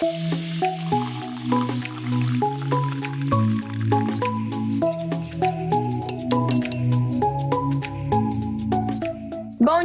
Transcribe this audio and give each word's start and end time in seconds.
Bom 0.00 0.06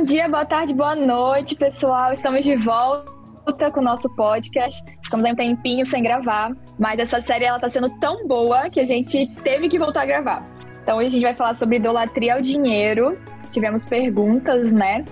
dia, 0.03 0.29
boa 0.29 0.45
tarde, 0.45 0.75
boa 0.75 0.95
noite, 0.95 1.55
pessoal. 1.55 2.13
Estamos 2.13 2.43
de 2.43 2.55
volta 2.55 3.71
com 3.71 3.79
o 3.79 3.83
nosso 3.83 4.07
podcast. 4.15 4.83
Ficamos 5.03 5.31
um 5.31 5.35
tempinho 5.35 5.83
sem 5.83 6.03
gravar, 6.03 6.51
mas 6.77 6.99
essa 6.99 7.19
série 7.19 7.45
ela 7.45 7.59
tá 7.59 7.67
sendo 7.67 7.89
tão 7.99 8.27
boa 8.27 8.69
que 8.69 8.79
a 8.79 8.85
gente 8.85 9.25
teve 9.41 9.67
que 9.67 9.79
voltar 9.79 10.03
a 10.03 10.05
gravar. 10.05 10.45
Então 10.83 10.99
hoje 10.99 11.07
a 11.07 11.11
gente 11.11 11.23
vai 11.23 11.33
falar 11.35 11.55
sobre 11.55 11.77
idolatria 11.77 12.35
ao 12.35 12.41
dinheiro. 12.41 13.19
Tivemos 13.51 13.83
perguntas, 13.83 14.71
né? 14.71 15.03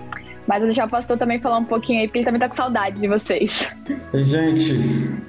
Mas 0.46 0.58
vou 0.58 0.66
deixar 0.66 0.86
o 0.86 0.90
pastor 0.90 1.18
também 1.18 1.38
falar 1.40 1.58
um 1.58 1.64
pouquinho 1.64 2.00
aí, 2.00 2.06
porque 2.06 2.18
ele 2.18 2.24
também 2.24 2.40
tá 2.40 2.48
com 2.48 2.54
saudade 2.54 3.00
de 3.00 3.08
vocês. 3.08 3.72
Ei, 4.12 4.24
gente, 4.24 4.74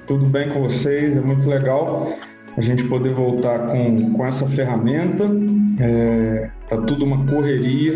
tudo 0.06 0.26
bem 0.26 0.50
com 0.50 0.62
vocês? 0.62 1.16
É 1.16 1.20
muito 1.20 1.48
legal 1.48 2.12
a 2.56 2.60
gente 2.60 2.84
poder 2.84 3.12
voltar 3.12 3.66
com, 3.66 4.12
com 4.12 4.26
essa 4.26 4.46
ferramenta. 4.48 5.24
É, 5.80 6.50
tá 6.68 6.76
tudo 6.82 7.04
uma 7.04 7.24
correria, 7.26 7.94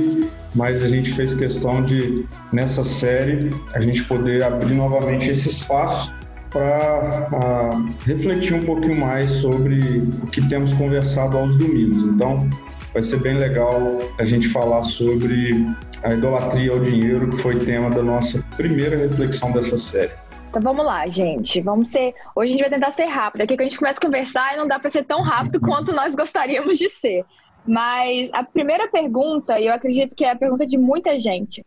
mas 0.55 0.83
a 0.83 0.89
gente 0.89 1.13
fez 1.13 1.35
questão 1.35 1.83
de, 1.85 2.25
nessa 2.53 2.83
série, 2.83 3.51
a 3.75 3.81
gente 3.81 4.03
poder 4.05 4.43
abrir 4.43 4.75
novamente 4.75 5.31
esse 5.31 5.49
espaço 5.49 6.13
para 6.51 7.71
refletir 8.07 8.55
um 8.55 8.65
pouquinho 8.65 8.99
mais 8.99 9.31
sobre 9.31 10.09
o 10.23 10.27
que 10.27 10.47
temos 10.49 10.73
conversado 10.73 11.37
aos 11.37 11.55
domingos. 11.57 11.97
Então, 11.97 12.49
vai 12.93 13.03
ser 13.03 13.21
bem 13.21 13.37
legal 13.37 13.81
a 14.19 14.25
gente 14.25 14.49
falar 14.49 14.83
sobre 14.83 15.51
a 16.03 16.13
idolatria 16.13 16.73
ao 16.73 16.81
dinheiro, 16.81 17.29
que 17.31 17.37
foi 17.37 17.59
tema 17.59 17.91
da 17.91 18.03
nossa 18.03 18.43
primeira 18.57 18.97
reflexão 18.97 19.53
dessa 19.53 19.77
série. 19.77 20.13
Então 20.49 20.63
vamos 20.63 20.85
lá, 20.85 21.07
gente. 21.07 21.61
Vamos 21.61 21.91
ser. 21.91 22.15
Hoje 22.35 22.51
a 22.51 22.53
gente 22.53 22.61
vai 22.61 22.71
tentar 22.71 22.91
ser 22.91 23.05
rápido. 23.05 23.43
Aqui 23.43 23.57
que 23.57 23.63
a 23.63 23.67
gente 23.67 23.79
começa 23.79 23.99
a 23.99 24.07
conversar 24.07 24.55
e 24.55 24.57
não 24.57 24.67
dá 24.67 24.79
para 24.79 24.91
ser 24.91 25.05
tão 25.05 25.21
rápido 25.21 25.61
quanto 25.61 25.93
nós 25.93 26.15
gostaríamos 26.15 26.79
de 26.79 26.89
ser. 26.89 27.25
Mas 27.67 28.31
a 28.33 28.43
primeira 28.43 28.89
pergunta, 28.89 29.61
e 29.61 29.67
eu 29.67 29.75
acredito 29.75 30.17
que 30.17 30.25
é 30.25 30.31
a 30.31 30.37
pergunta 30.37 30.67
de 30.67 30.79
muita 30.79 31.19
gente, 31.19 31.65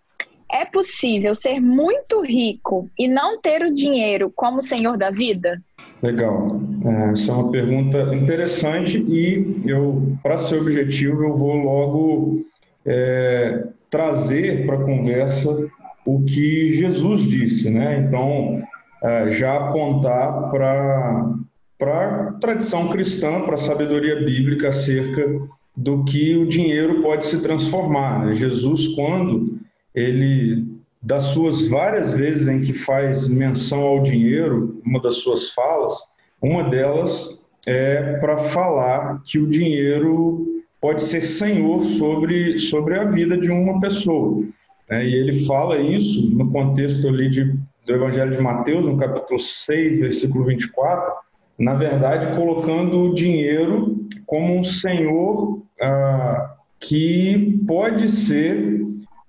é 0.52 0.66
possível 0.66 1.34
ser 1.36 1.60
muito 1.62 2.22
rico 2.22 2.90
e 2.98 3.08
não 3.08 3.40
ter 3.40 3.64
o 3.64 3.74
dinheiro 3.74 4.32
como 4.36 4.62
senhor 4.62 4.98
da 4.98 5.12
vida? 5.12 5.62
Legal. 6.02 6.60
É, 6.84 7.12
essa 7.12 7.32
é 7.32 7.36
uma 7.36 7.52
pergunta 7.52 8.16
interessante 8.16 8.98
e 8.98 9.62
eu, 9.66 10.18
para 10.24 10.38
ser 10.38 10.60
objetivo, 10.60 11.24
eu 11.24 11.36
vou 11.36 11.56
logo 11.56 12.46
é, 12.86 13.68
trazer 13.90 14.66
para 14.66 14.76
a 14.76 14.84
conversa 14.84 15.70
o 16.06 16.24
que 16.24 16.72
Jesus 16.72 17.22
disse, 17.22 17.70
né? 17.70 18.04
Então, 18.08 18.62
é, 19.04 19.30
já 19.30 19.56
apontar 19.58 20.50
para 20.50 21.36
para 21.82 22.34
tradição 22.34 22.90
cristã, 22.90 23.42
para 23.42 23.56
a 23.56 23.58
sabedoria 23.58 24.24
bíblica 24.24 24.70
acerca 24.70 25.28
do 25.76 26.04
que 26.04 26.38
o 26.38 26.48
dinheiro 26.48 27.02
pode 27.02 27.26
se 27.26 27.42
transformar. 27.42 28.24
Né? 28.24 28.36
Jesus, 28.36 28.90
quando 28.90 29.58
ele, 29.96 30.68
das 31.02 31.24
suas 31.26 31.68
várias 31.68 32.14
vezes 32.14 32.48
em 32.48 32.62
que 32.62 32.74
faz 32.74 33.28
menção 33.28 33.82
ao 33.82 34.02
dinheiro, 34.02 34.80
uma 34.86 35.02
das 35.02 35.18
suas 35.18 35.50
falas, 35.50 35.94
uma 36.42 36.64
delas 36.64 37.46
é 37.68 38.18
para 38.18 38.38
falar 38.38 39.22
que 39.24 39.40
o 39.40 39.48
dinheiro 39.48 40.46
pode 40.80 41.04
ser 41.04 41.22
senhor 41.22 41.84
sobre, 41.86 42.58
sobre 42.58 43.00
a 43.00 43.06
vida 43.06 43.38
de 43.38 43.52
uma 43.52 43.80
pessoa. 43.80 44.44
Né? 44.90 45.06
E 45.06 45.14
ele 45.16 45.46
fala 45.46 45.78
isso 45.78 46.36
no 46.36 46.52
contexto 46.52 47.08
ali 47.08 47.30
de, 47.30 47.46
do 47.86 47.94
Evangelho 47.94 48.32
de 48.32 48.42
Mateus, 48.42 48.88
no 48.88 48.98
capítulo 48.98 49.40
6, 49.40 50.00
versículo 50.00 50.46
24, 50.46 51.14
na 51.60 51.76
verdade, 51.76 52.36
colocando 52.36 53.04
o 53.04 53.14
dinheiro 53.14 54.08
como 54.26 54.58
um 54.58 54.64
senhor 54.64 55.62
ah, 55.80 56.56
que 56.80 57.60
pode 57.68 58.10
ser 58.10 58.81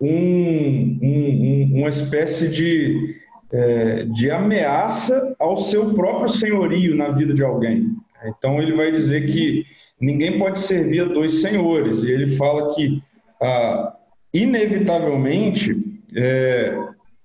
um, 0.02 0.98
um, 1.00 1.78
uma 1.78 1.88
espécie 1.88 2.48
de, 2.48 3.14
é, 3.52 4.04
de 4.06 4.30
ameaça 4.30 5.34
ao 5.38 5.56
seu 5.56 5.94
próprio 5.94 6.28
senhorio 6.28 6.96
na 6.96 7.10
vida 7.10 7.32
de 7.32 7.44
alguém. 7.44 7.90
Então, 8.26 8.60
ele 8.60 8.72
vai 8.72 8.90
dizer 8.90 9.26
que 9.26 9.64
ninguém 10.00 10.38
pode 10.38 10.58
servir 10.58 11.02
a 11.02 11.04
dois 11.04 11.40
senhores, 11.40 12.02
e 12.02 12.10
ele 12.10 12.26
fala 12.26 12.74
que, 12.74 13.00
ah, 13.40 13.96
inevitavelmente, 14.34 15.76
é, 16.16 16.76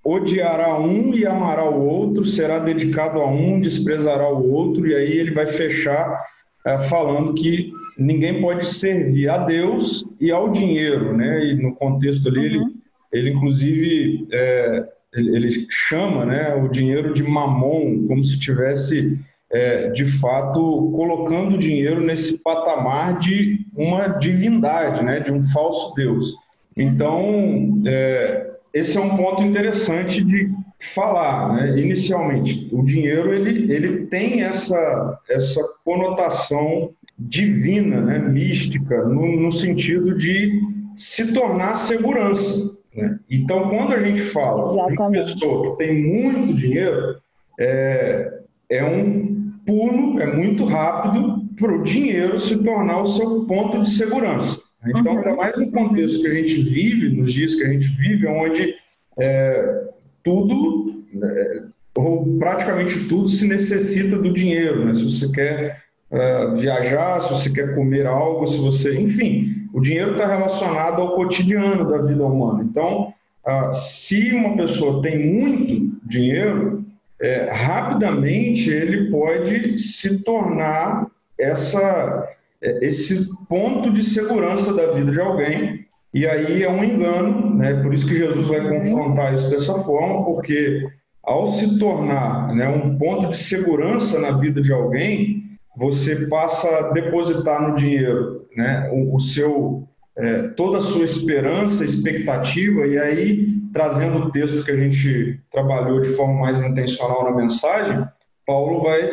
odiará 0.04 0.78
um 0.78 1.14
e 1.14 1.26
amará 1.26 1.68
o 1.68 1.84
outro, 1.84 2.24
será 2.24 2.58
dedicado 2.58 3.20
a 3.20 3.26
um, 3.26 3.60
desprezará 3.60 4.28
o 4.28 4.50
outro, 4.52 4.86
e 4.86 4.94
aí 4.94 5.12
ele 5.12 5.32
vai 5.32 5.46
fechar 5.46 6.24
é, 6.64 6.78
falando 6.78 7.34
que 7.34 7.72
ninguém 7.98 8.40
pode 8.40 8.66
servir 8.66 9.28
a 9.28 9.38
Deus 9.38 10.06
e 10.20 10.30
ao 10.30 10.50
dinheiro, 10.50 11.16
né? 11.16 11.44
E 11.46 11.54
no 11.54 11.74
contexto 11.74 12.28
ali, 12.28 12.56
uhum. 12.56 12.72
ele, 13.12 13.28
ele 13.28 13.36
inclusive 13.36 14.26
é, 14.32 14.88
ele, 15.14 15.36
ele, 15.36 15.66
chama, 15.68 16.24
né, 16.24 16.54
o 16.54 16.68
dinheiro 16.68 17.12
de 17.12 17.22
mamon, 17.22 18.06
como 18.06 18.22
se 18.22 18.38
tivesse 18.38 19.18
é, 19.50 19.88
de 19.90 20.04
fato 20.04 20.92
colocando 20.94 21.54
o 21.54 21.58
dinheiro 21.58 22.00
nesse 22.00 22.36
patamar 22.38 23.18
de 23.18 23.66
uma 23.74 24.08
divindade, 24.08 25.02
né, 25.02 25.20
de 25.20 25.32
um 25.32 25.42
falso 25.42 25.94
Deus. 25.94 26.34
Então, 26.76 27.82
é, 27.86 28.50
esse 28.72 28.96
é 28.96 29.00
um 29.00 29.16
ponto 29.16 29.42
interessante 29.42 30.22
de 30.22 30.50
falar, 30.80 31.54
né? 31.54 31.78
inicialmente. 31.78 32.68
O 32.72 32.84
dinheiro 32.84 33.34
ele, 33.34 33.72
ele 33.72 34.06
tem 34.06 34.42
essa, 34.42 35.18
essa 35.28 35.60
conotação 35.84 36.90
divina, 37.18 38.00
né? 38.00 38.18
mística, 38.18 39.04
no, 39.04 39.40
no 39.40 39.50
sentido 39.50 40.16
de 40.16 40.60
se 40.94 41.32
tornar 41.32 41.74
segurança. 41.74 42.70
Né? 42.94 43.18
Então, 43.30 43.68
quando 43.68 43.94
a 43.94 43.98
gente 43.98 44.20
fala 44.20 44.70
de 44.70 44.96
uma 44.96 45.10
pessoa 45.10 45.70
que 45.70 45.78
tem 45.78 46.02
muito 46.02 46.54
dinheiro, 46.54 47.16
é, 47.58 48.40
é 48.70 48.84
um 48.84 49.52
pulo, 49.66 50.20
é 50.20 50.26
muito 50.26 50.64
rápido 50.64 51.46
para 51.56 51.74
o 51.74 51.82
dinheiro 51.82 52.38
se 52.38 52.56
tornar 52.58 53.02
o 53.02 53.06
seu 53.06 53.44
ponto 53.44 53.82
de 53.82 53.90
segurança. 53.90 54.60
Então, 54.86 55.14
uhum. 55.14 55.18
ainda 55.18 55.34
mais 55.34 55.58
no 55.58 55.70
contexto 55.72 56.20
que 56.20 56.28
a 56.28 56.32
gente 56.32 56.62
vive, 56.62 57.08
nos 57.16 57.32
dias 57.32 57.54
que 57.54 57.64
a 57.64 57.72
gente 57.72 57.88
vive, 57.96 58.28
onde 58.28 58.74
é, 59.18 59.88
tudo, 60.22 61.04
é, 61.20 61.64
ou 61.96 62.38
praticamente 62.38 63.08
tudo, 63.08 63.28
se 63.28 63.46
necessita 63.46 64.16
do 64.16 64.32
dinheiro. 64.32 64.84
Né? 64.84 64.94
Se 64.94 65.02
você 65.02 65.30
quer 65.32 65.87
uh, 66.10 66.56
viajar, 66.56 67.20
se 67.20 67.30
você 67.30 67.50
quer 67.50 67.74
comer 67.74 68.06
algo, 68.06 68.46
se 68.46 68.58
você. 68.58 68.98
Enfim, 68.98 69.68
o 69.72 69.80
dinheiro 69.80 70.12
está 70.12 70.26
relacionado 70.26 71.00
ao 71.00 71.14
cotidiano 71.14 71.88
da 71.88 71.98
vida 71.98 72.24
humana. 72.24 72.66
Então, 72.68 73.12
uh, 73.46 73.72
se 73.72 74.32
uma 74.32 74.56
pessoa 74.56 75.02
tem 75.02 75.18
muito 75.18 75.96
dinheiro, 76.04 76.84
é, 77.20 77.50
rapidamente 77.50 78.70
ele 78.70 79.10
pode 79.10 79.76
se 79.76 80.18
tornar 80.20 81.08
essa 81.38 82.28
é, 82.60 82.84
esse 82.84 83.28
ponto 83.48 83.90
de 83.90 84.02
segurança 84.02 84.72
da 84.72 84.86
vida 84.92 85.12
de 85.12 85.20
alguém. 85.20 85.86
E 86.12 86.26
aí 86.26 86.62
é 86.62 86.70
um 86.70 86.82
engano, 86.82 87.54
né? 87.54 87.74
por 87.82 87.92
isso 87.92 88.06
que 88.06 88.16
Jesus 88.16 88.48
vai 88.48 88.66
confrontar 88.68 89.34
isso 89.34 89.50
dessa 89.50 89.74
forma, 89.74 90.24
porque 90.24 90.86
ao 91.22 91.46
se 91.46 91.78
tornar 91.78 92.54
né, 92.54 92.66
um 92.68 92.96
ponto 92.96 93.28
de 93.28 93.36
segurança 93.36 94.18
na 94.18 94.32
vida 94.32 94.62
de 94.62 94.72
alguém, 94.72 95.37
você 95.78 96.26
passa 96.26 96.68
a 96.68 96.90
depositar 96.90 97.62
no 97.62 97.76
dinheiro 97.76 98.48
né, 98.56 98.90
o, 98.92 99.14
o 99.14 99.20
seu, 99.20 99.88
é, 100.16 100.42
toda 100.48 100.78
a 100.78 100.80
sua 100.80 101.04
esperança, 101.04 101.84
expectativa, 101.84 102.84
e 102.84 102.98
aí, 102.98 103.46
trazendo 103.72 104.18
o 104.18 104.32
texto 104.32 104.64
que 104.64 104.72
a 104.72 104.76
gente 104.76 105.40
trabalhou 105.52 106.00
de 106.00 106.08
forma 106.08 106.40
mais 106.40 106.60
intencional 106.60 107.22
na 107.24 107.36
mensagem, 107.36 108.04
Paulo 108.44 108.82
vai 108.82 109.08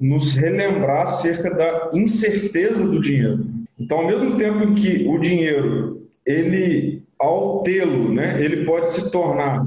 nos 0.00 0.34
relembrar 0.34 1.02
acerca 1.02 1.50
da 1.50 1.90
incerteza 1.92 2.86
do 2.86 2.98
dinheiro. 2.98 3.46
Então, 3.78 3.98
ao 3.98 4.06
mesmo 4.06 4.38
tempo 4.38 4.74
que 4.74 5.06
o 5.06 5.18
dinheiro, 5.18 6.08
ele, 6.24 7.02
ao 7.18 7.62
tê-lo, 7.62 8.14
né, 8.14 8.42
ele 8.42 8.64
pode 8.64 8.90
se 8.90 9.10
tornar 9.10 9.66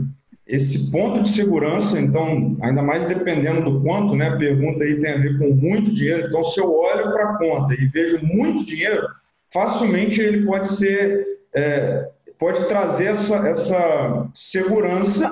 esse 0.49 0.91
ponto 0.91 1.21
de 1.21 1.29
segurança, 1.29 1.99
então, 1.99 2.57
ainda 2.61 2.81
mais 2.81 3.05
dependendo 3.05 3.61
do 3.61 3.81
quanto, 3.81 4.15
né, 4.15 4.29
a 4.29 4.37
pergunta 4.37 4.83
aí 4.83 4.99
tem 4.99 5.11
a 5.11 5.17
ver 5.17 5.37
com 5.37 5.53
muito 5.53 5.93
dinheiro, 5.93 6.27
então, 6.27 6.43
se 6.43 6.59
eu 6.59 6.75
olho 6.75 7.11
para 7.11 7.23
a 7.23 7.37
conta 7.37 7.75
e 7.75 7.85
vejo 7.85 8.19
muito 8.23 8.65
dinheiro, 8.65 9.07
facilmente 9.53 10.19
ele 10.19 10.45
pode 10.47 10.67
ser, 10.67 11.23
é, 11.55 12.09
pode 12.39 12.67
trazer 12.67 13.11
essa, 13.11 13.37
essa 13.47 14.27
segurança 14.33 15.31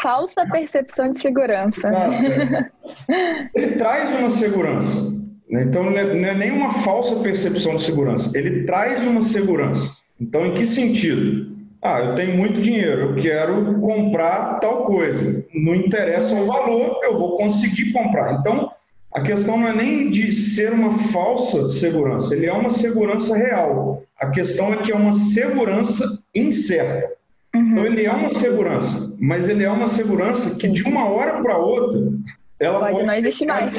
falsa 0.00 0.46
percepção 0.46 1.12
de 1.12 1.20
segurança. 1.20 1.88
É. 1.88 3.50
Ele 3.54 3.74
traz 3.76 4.14
uma 4.14 4.30
segurança. 4.30 5.10
Né? 5.48 5.62
Então, 5.62 5.84
não 5.84 5.98
é, 5.98 6.14
não 6.14 6.28
é 6.28 6.34
nem 6.34 6.50
uma 6.50 6.70
falsa 6.70 7.16
percepção 7.16 7.76
de 7.76 7.82
segurança. 7.82 8.36
Ele 8.38 8.64
traz 8.64 9.02
uma 9.02 9.20
segurança. 9.20 9.96
Então, 10.20 10.46
em 10.46 10.54
que 10.54 10.64
sentido? 10.64 11.49
Ah, 11.82 12.00
eu 12.00 12.14
tenho 12.14 12.36
muito 12.36 12.60
dinheiro, 12.60 13.00
eu 13.00 13.16
quero 13.16 13.80
comprar 13.80 14.58
tal 14.60 14.84
coisa. 14.84 15.44
Não 15.54 15.74
interessa 15.74 16.34
o 16.34 16.46
valor, 16.46 17.00
eu 17.02 17.18
vou 17.18 17.36
conseguir 17.36 17.92
comprar. 17.92 18.34
Então, 18.34 18.70
a 19.12 19.22
questão 19.22 19.58
não 19.58 19.68
é 19.68 19.72
nem 19.72 20.10
de 20.10 20.30
ser 20.32 20.72
uma 20.72 20.92
falsa 20.92 21.68
segurança, 21.68 22.34
ele 22.34 22.46
é 22.46 22.52
uma 22.52 22.70
segurança 22.70 23.36
real. 23.36 24.02
A 24.18 24.28
questão 24.28 24.72
é 24.74 24.76
que 24.76 24.92
é 24.92 24.94
uma 24.94 25.12
segurança 25.12 26.04
incerta. 26.34 27.10
Uhum. 27.54 27.72
Então, 27.72 27.86
ele 27.86 28.04
é 28.04 28.12
uma 28.12 28.28
segurança, 28.28 29.12
mas 29.18 29.48
ele 29.48 29.64
é 29.64 29.70
uma 29.70 29.86
segurança 29.86 30.56
que 30.58 30.68
de 30.68 30.84
uma 30.84 31.08
hora 31.08 31.40
para 31.42 31.56
outra 31.56 32.00
ela 32.60 32.80
pode, 32.80 32.92
pode 32.92 33.06
não 33.06 33.14
existir 33.14 33.46
mais. 33.46 33.74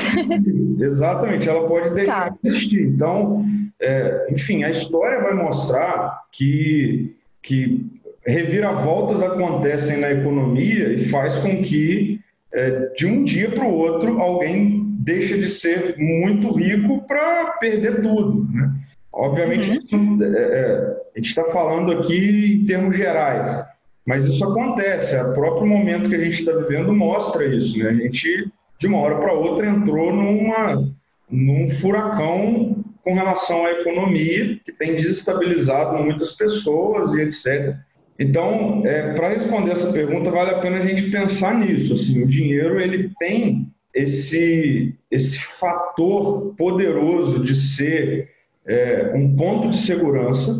Exatamente, 0.80 1.48
ela 1.48 1.68
pode 1.68 1.92
deixar 1.92 2.30
tá. 2.32 2.38
de 2.44 2.50
existir. 2.50 2.82
Então, 2.82 3.46
é, 3.80 4.28
enfim, 4.32 4.64
a 4.64 4.72
história 4.72 5.22
vai 5.22 5.34
mostrar 5.34 6.24
que, 6.32 7.16
que 7.42 7.86
reviravoltas 8.26 9.22
acontecem 9.22 9.98
na 10.00 10.12
economia 10.12 10.94
e 10.94 11.00
faz 11.00 11.36
com 11.36 11.62
que, 11.62 12.20
é, 12.54 12.92
de 12.96 13.06
um 13.06 13.24
dia 13.24 13.50
para 13.50 13.66
o 13.66 13.74
outro, 13.74 14.20
alguém 14.20 14.86
deixe 15.00 15.38
de 15.40 15.50
ser 15.50 15.96
muito 15.98 16.52
rico 16.52 17.06
para 17.08 17.54
perder 17.54 18.02
tudo. 18.02 18.48
Né? 18.54 18.72
Obviamente, 19.12 19.96
uhum. 19.96 20.20
é, 20.22 20.28
é 20.28 21.02
a 21.14 21.20
gente 21.20 21.28
está 21.28 21.46
falando 21.46 21.92
aqui 21.92 22.62
em 22.62 22.66
termos 22.66 22.96
gerais, 22.96 23.66
mas 24.06 24.24
isso 24.24 24.44
acontece. 24.46 25.16
O 25.18 25.34
próprio 25.34 25.68
momento 25.68 26.10
que 26.10 26.16
a 26.16 26.24
gente 26.24 26.40
está 26.40 26.54
vivendo 26.54 26.94
mostra 26.94 27.46
isso. 27.46 27.78
Né? 27.78 27.90
A 27.90 27.94
gente, 27.94 28.50
de 28.80 28.88
uma 28.88 29.00
hora 29.00 29.18
para 29.18 29.34
outra, 29.34 29.68
entrou 29.68 30.14
numa, 30.14 30.90
num 31.30 31.70
furacão 31.70 32.81
com 33.04 33.14
relação 33.14 33.66
à 33.66 33.72
economia, 33.72 34.60
que 34.64 34.72
tem 34.72 34.96
desestabilizado 34.96 36.04
muitas 36.04 36.32
pessoas 36.34 37.14
e 37.14 37.22
etc. 37.22 37.76
Então, 38.20 38.84
é, 38.86 39.14
para 39.14 39.30
responder 39.30 39.72
essa 39.72 39.92
pergunta, 39.92 40.30
vale 40.30 40.52
a 40.52 40.60
pena 40.60 40.78
a 40.78 40.82
gente 40.82 41.10
pensar 41.10 41.58
nisso. 41.60 41.94
Assim, 41.94 42.22
o 42.22 42.28
dinheiro 42.28 42.80
ele 42.80 43.10
tem 43.20 43.68
esse, 43.94 44.96
esse 45.10 45.40
fator 45.60 46.54
poderoso 46.56 47.44
de 47.44 47.56
ser 47.56 48.30
é, 48.66 49.12
um 49.16 49.36
ponto 49.36 49.70
de 49.70 49.78
segurança, 49.78 50.56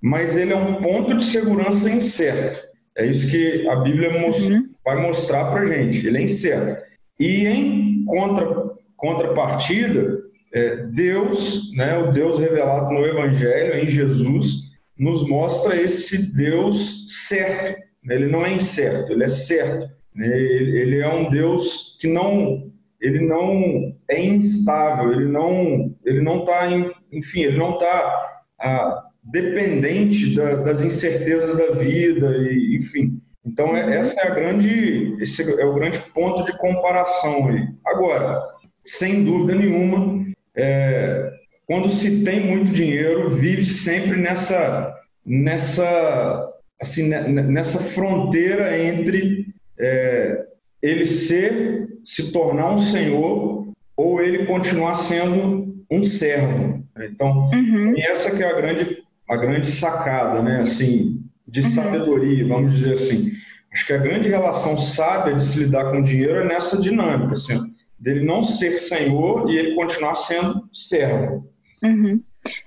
mas 0.00 0.36
ele 0.36 0.52
é 0.52 0.56
um 0.56 0.82
ponto 0.82 1.16
de 1.16 1.24
segurança 1.24 1.88
incerto. 1.88 2.60
É 2.96 3.06
isso 3.06 3.30
que 3.30 3.66
a 3.68 3.76
Bíblia 3.76 4.10
uhum. 4.10 4.68
vai 4.84 5.00
mostrar 5.00 5.46
para 5.46 5.66
gente. 5.66 6.06
Ele 6.06 6.18
é 6.18 6.22
incerto. 6.22 6.82
E 7.18 7.46
em 7.46 8.04
contra, 8.04 8.70
contrapartida, 8.96 10.23
é, 10.54 10.76
Deus, 10.76 11.74
né, 11.74 11.98
o 11.98 12.12
Deus 12.12 12.38
revelado 12.38 12.94
no 12.94 13.04
Evangelho, 13.04 13.74
em 13.74 13.90
Jesus, 13.90 14.72
nos 14.96 15.28
mostra 15.28 15.74
esse 15.74 16.32
Deus 16.36 17.26
certo. 17.26 17.82
Ele 18.08 18.28
não 18.28 18.46
é 18.46 18.52
incerto, 18.52 19.12
ele 19.12 19.24
é 19.24 19.28
certo. 19.28 19.90
Ele 20.16 21.00
é 21.00 21.08
um 21.12 21.28
Deus 21.28 21.98
que 22.00 22.06
não 22.06 22.72
ele 23.00 23.20
não 23.20 23.92
é 24.08 24.22
instável, 24.22 25.12
ele 25.12 25.28
não 25.28 25.94
ele 26.04 26.22
não 26.22 26.40
está 26.40 26.68
enfim, 27.10 27.42
ele 27.42 27.58
não 27.58 27.72
está 27.72 28.42
ah, 28.60 29.02
dependente 29.24 30.34
da, 30.36 30.54
das 30.54 30.80
incertezas 30.82 31.58
da 31.58 31.72
vida 31.72 32.30
e 32.36 32.76
enfim. 32.76 33.20
Então 33.44 33.76
é, 33.76 33.96
essa 33.96 34.20
é 34.20 34.28
a 34.28 34.34
grande 34.34 35.16
esse 35.20 35.42
é 35.60 35.66
o 35.66 35.74
grande 35.74 35.98
ponto 36.14 36.44
de 36.44 36.56
comparação 36.58 37.48
aí. 37.48 37.66
Agora, 37.84 38.40
sem 38.82 39.24
dúvida 39.24 39.56
nenhuma, 39.56 40.24
é, 40.56 41.32
quando 41.66 41.88
se 41.88 42.24
tem 42.24 42.46
muito 42.46 42.70
dinheiro, 42.70 43.30
vive 43.30 43.64
sempre 43.64 44.16
nessa, 44.16 44.94
nessa, 45.24 46.52
assim, 46.80 47.08
nessa 47.08 47.78
fronteira 47.78 48.78
entre 48.78 49.46
é, 49.78 50.44
ele 50.82 51.06
ser, 51.06 51.88
se 52.04 52.32
tornar 52.32 52.72
um 52.72 52.78
senhor 52.78 53.68
ou 53.96 54.20
ele 54.20 54.46
continuar 54.46 54.94
sendo 54.94 55.74
um 55.90 56.02
servo. 56.02 56.84
Então, 57.02 57.50
uhum. 57.52 57.94
essa 57.96 58.34
que 58.36 58.42
é 58.42 58.48
a 58.48 58.54
grande, 58.54 58.98
a 59.28 59.36
grande 59.36 59.68
sacada, 59.68 60.42
né? 60.42 60.60
Assim, 60.60 61.22
de 61.46 61.60
uhum. 61.60 61.70
sabedoria, 61.70 62.46
vamos 62.46 62.74
dizer 62.74 62.92
assim. 62.92 63.32
Acho 63.72 63.86
que 63.86 63.92
a 63.92 63.98
grande 63.98 64.28
relação 64.28 64.78
sábia 64.78 65.34
de 65.34 65.44
se 65.44 65.64
lidar 65.64 65.90
com 65.90 65.98
o 65.98 66.04
dinheiro 66.04 66.40
é 66.40 66.44
nessa 66.44 66.80
dinâmica, 66.80 67.32
assim, 67.32 67.60
dele 68.04 68.22
não 68.22 68.42
ser 68.42 68.76
senhor 68.76 69.50
e 69.50 69.56
ele 69.56 69.74
continuar 69.74 70.14
sendo 70.14 70.68
servo. 70.70 71.50
Uhum. 71.82 72.22